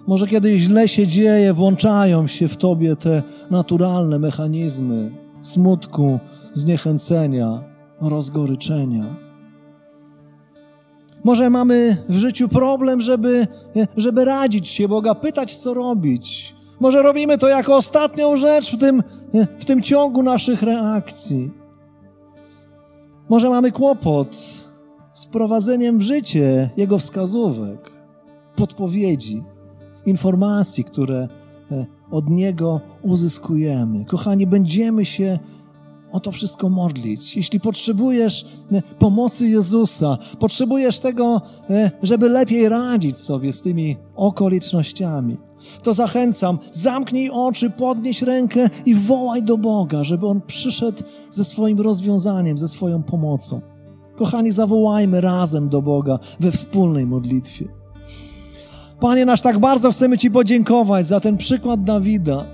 Może 0.09 0.27
kiedy 0.27 0.59
źle 0.59 0.89
się 0.89 1.07
dzieje, 1.07 1.53
włączają 1.53 2.27
się 2.27 2.49
w 2.49 2.57
tobie 2.57 2.97
te 2.97 3.23
naturalne 3.51 4.19
mechanizmy 4.19 5.11
smutku, 5.43 6.19
zniechęcenia, 6.53 7.65
rozgoryczenia. 8.01 9.05
Może 11.25 11.51
mamy 11.51 11.97
w 12.09 12.17
życiu 12.17 12.49
problem, 12.49 13.01
żeby, 13.01 13.47
żeby 13.97 14.25
radzić 14.25 14.69
się 14.69 14.89
Boga, 14.89 15.15
pytać, 15.15 15.57
co 15.57 15.75
robić. 15.75 16.55
Może 16.81 17.03
robimy 17.03 17.39
to 17.39 17.49
jako 17.49 17.77
ostatnią 17.77 18.37
rzecz 18.37 18.77
w 18.77 18.79
tym, 18.79 19.03
w 19.59 19.65
tym 19.65 19.83
ciągu 19.83 20.23
naszych 20.23 20.63
reakcji. 20.63 21.51
Może 23.29 23.51
mamy 23.51 23.73
kłopot 23.73 24.37
z 25.13 25.27
prowadzeniem 25.27 25.99
w 25.99 26.03
życie 26.03 26.71
Jego 26.77 26.99
wskazówek, 26.99 27.91
podpowiedzi, 28.57 29.43
informacji, 30.07 30.85
które 30.85 31.29
e, 31.71 31.87
od 32.11 32.31
Niego 32.31 32.81
uzyskujemy. 33.03 34.05
Kochani, 34.05 34.47
będziemy 34.47 35.05
się 35.05 35.39
o 36.13 36.21
to 36.21 36.33
wszystko 36.33 36.69
modlić. 36.69 37.37
Jeśli 37.37 37.61
potrzebujesz 37.61 38.47
e, 38.73 38.83
pomocy 38.99 39.49
Jezusa, 39.49 40.19
potrzebujesz 40.39 40.99
tego, 40.99 41.43
e, 41.71 41.91
żeby 42.03 42.29
lepiej 42.29 42.69
radzić 42.69 43.19
sobie 43.19 43.53
z 43.53 43.63
tymi 43.63 43.97
okolicznościami, 44.17 45.37
to 45.83 45.95
zachęcam, 45.95 46.59
zamknij 46.71 47.31
oczy, 47.31 47.71
podnieś 47.71 48.23
rękę 48.23 48.71
i 48.87 48.95
wołaj 48.95 49.43
do 49.43 49.59
Boga, 49.59 50.05
żeby 50.05 50.27
On 50.27 50.41
przyszedł 50.41 51.03
ze 51.31 51.45
swoim 51.45 51.81
rozwiązaniem, 51.81 52.59
ze 52.59 52.69
swoją 52.69 53.03
pomocą. 53.03 53.61
Kochani, 54.17 54.53
zawołajmy 54.53 55.21
razem 55.21 55.69
do 55.69 55.83
Boga 55.83 56.19
we 56.41 56.53
wspólnej 56.53 57.07
modlitwie. 57.07 57.78
Panie 59.01 59.25
nasz, 59.25 59.41
tak 59.41 59.59
bardzo 59.59 59.91
chcemy 59.91 60.19
Ci 60.19 60.31
podziękować 60.31 61.07
za 61.07 61.21
ten 61.21 61.37
przykład 61.37 61.85
Dawida. 61.85 62.45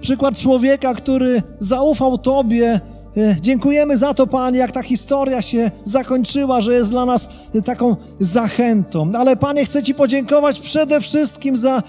Przykład 0.00 0.36
człowieka, 0.36 0.94
który 0.94 1.42
zaufał 1.58 2.18
Tobie. 2.18 2.80
E, 3.16 3.36
Dziękujemy 3.40 3.96
za 3.96 4.14
to, 4.14 4.26
Panie, 4.26 4.58
jak 4.58 4.72
ta 4.72 4.82
historia 4.82 5.42
się 5.42 5.70
zakończyła, 5.84 6.60
że 6.60 6.74
jest 6.74 6.90
dla 6.90 7.04
nas 7.06 7.28
e, 7.54 7.62
taką 7.62 7.96
zachętą. 8.20 9.12
Ale 9.18 9.36
Panie, 9.36 9.64
chcę 9.64 9.82
Ci 9.82 9.94
podziękować 9.94 10.60
przede 10.60 11.00
wszystkim 11.00 11.56
za 11.56 11.82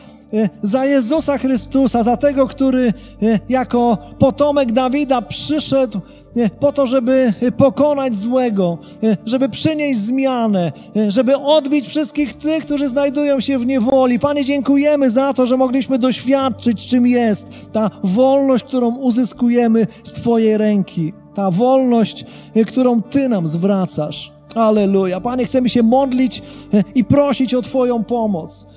za 0.61 0.85
Jezusa 0.85 1.37
Chrystusa, 1.37 2.03
za 2.03 2.17
tego, 2.17 2.47
który 2.47 2.93
e, 3.21 3.39
jako 3.49 3.97
potomek 4.19 4.71
Dawida 4.71 5.21
przyszedł 5.21 5.99
e, 6.37 6.49
po 6.49 6.71
to, 6.71 6.87
żeby 6.87 7.33
e, 7.41 7.51
pokonać 7.51 8.15
złego, 8.15 8.77
e, 9.03 9.17
żeby 9.25 9.49
przynieść 9.49 9.99
zmianę, 9.99 10.71
e, 10.95 11.11
żeby 11.11 11.37
odbić 11.37 11.87
wszystkich 11.87 12.33
tych, 12.33 12.65
którzy 12.65 12.87
znajdują 12.87 13.39
się 13.39 13.59
w 13.59 13.65
niewoli. 13.65 14.19
Panie, 14.19 14.45
dziękujemy 14.45 15.09
za 15.09 15.33
to, 15.33 15.45
że 15.45 15.57
mogliśmy 15.57 15.99
doświadczyć, 15.99 16.85
czym 16.85 17.07
jest 17.07 17.47
ta 17.71 17.89
wolność, 18.03 18.63
którą 18.63 18.95
uzyskujemy 18.95 19.87
z 20.03 20.13
Twojej 20.13 20.57
ręki. 20.57 21.13
Ta 21.35 21.51
wolność, 21.51 22.25
e, 22.55 22.65
którą 22.65 23.01
Ty 23.01 23.29
nam 23.29 23.47
zwracasz. 23.47 24.31
Aleluja. 24.55 25.21
Panie, 25.21 25.45
chcemy 25.45 25.69
się 25.69 25.83
modlić 25.83 26.41
e, 26.73 26.83
i 26.95 27.03
prosić 27.03 27.53
o 27.53 27.61
Twoją 27.61 28.03
pomoc. 28.03 28.67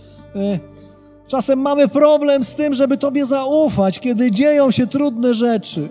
Czasem 1.29 1.59
mamy 1.59 1.89
problem 1.89 2.45
z 2.45 2.55
tym, 2.55 2.75
żeby 2.75 2.97
Tobie 2.97 3.27
zaufać, 3.27 4.01
kiedy 4.01 4.31
dzieją 4.31 4.71
się 4.71 4.87
trudne 4.87 5.35
rzeczy. 5.35 5.89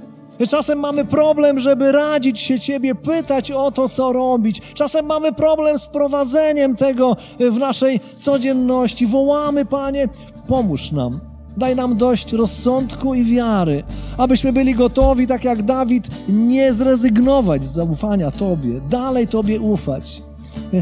Czasem 0.49 0.79
mamy 0.79 1.05
problem, 1.05 1.59
żeby 1.59 1.91
radzić 1.91 2.39
się 2.39 2.59
Ciebie, 2.59 2.95
pytać 2.95 3.51
o 3.51 3.71
to, 3.71 3.89
co 3.89 4.13
robić. 4.13 4.61
Czasem 4.73 5.05
mamy 5.05 5.33
problem 5.33 5.79
z 5.79 5.87
prowadzeniem 5.87 6.75
tego 6.75 7.17
w 7.51 7.57
naszej 7.57 7.99
codzienności. 8.15 9.07
Wołamy, 9.07 9.65
Panie, 9.65 10.09
pomóż 10.47 10.91
nam. 10.91 11.19
Daj 11.57 11.75
nam 11.75 11.97
dość 11.97 12.33
rozsądku 12.33 13.13
i 13.13 13.23
wiary, 13.23 13.83
abyśmy 14.17 14.53
byli 14.53 14.75
gotowi, 14.75 15.27
tak 15.27 15.43
jak 15.43 15.63
Dawid, 15.63 16.07
nie 16.29 16.73
zrezygnować 16.73 17.65
z 17.65 17.73
zaufania 17.73 18.31
Tobie, 18.31 18.81
dalej 18.89 19.27
Tobie 19.27 19.59
ufać, 19.59 20.21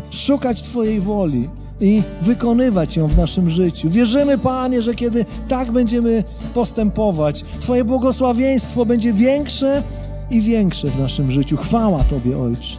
szukać 0.09 0.61
Twojej 0.61 1.01
woli 1.01 1.49
i 1.83 2.03
wykonywać 2.21 2.97
ją 2.97 3.07
w 3.07 3.17
naszym 3.17 3.49
życiu. 3.49 3.89
Wierzymy, 3.89 4.37
Panie, 4.37 4.81
że 4.81 4.95
kiedy 4.95 5.25
tak 5.47 5.71
będziemy 5.71 6.23
postępować, 6.53 7.43
Twoje 7.59 7.83
błogosławieństwo 7.83 8.85
będzie 8.85 9.13
większe 9.13 9.83
i 10.31 10.41
większe 10.41 10.87
w 10.87 10.99
naszym 10.99 11.31
życiu. 11.31 11.57
Chwała 11.57 12.03
Tobie, 12.03 12.37
Ojcze. 12.37 12.77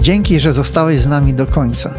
Dzięki, 0.00 0.40
że 0.40 0.52
zostałeś 0.52 1.00
z 1.00 1.06
nami 1.06 1.34
do 1.34 1.46
końca. 1.46 1.90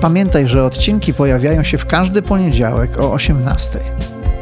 Pamiętaj, 0.00 0.46
że 0.46 0.64
odcinki 0.64 1.14
pojawiają 1.14 1.62
się 1.62 1.78
w 1.78 1.86
każdy 1.86 2.22
poniedziałek 2.22 3.00
o 3.00 3.12
18. 3.12 3.80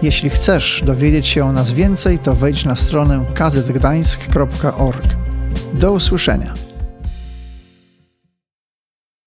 Jeśli 0.03 0.31
chcesz 0.31 0.83
dowiedzieć 0.87 1.27
się 1.27 1.45
o 1.45 1.53
nas 1.53 1.73
więcej, 1.73 2.19
to 2.19 2.35
wejdź 2.35 2.65
na 2.65 2.77
stronę 2.77 3.25
kazetgdańsk.org. 3.35 5.07
Do 5.75 5.93
usłyszenia. 5.93 6.55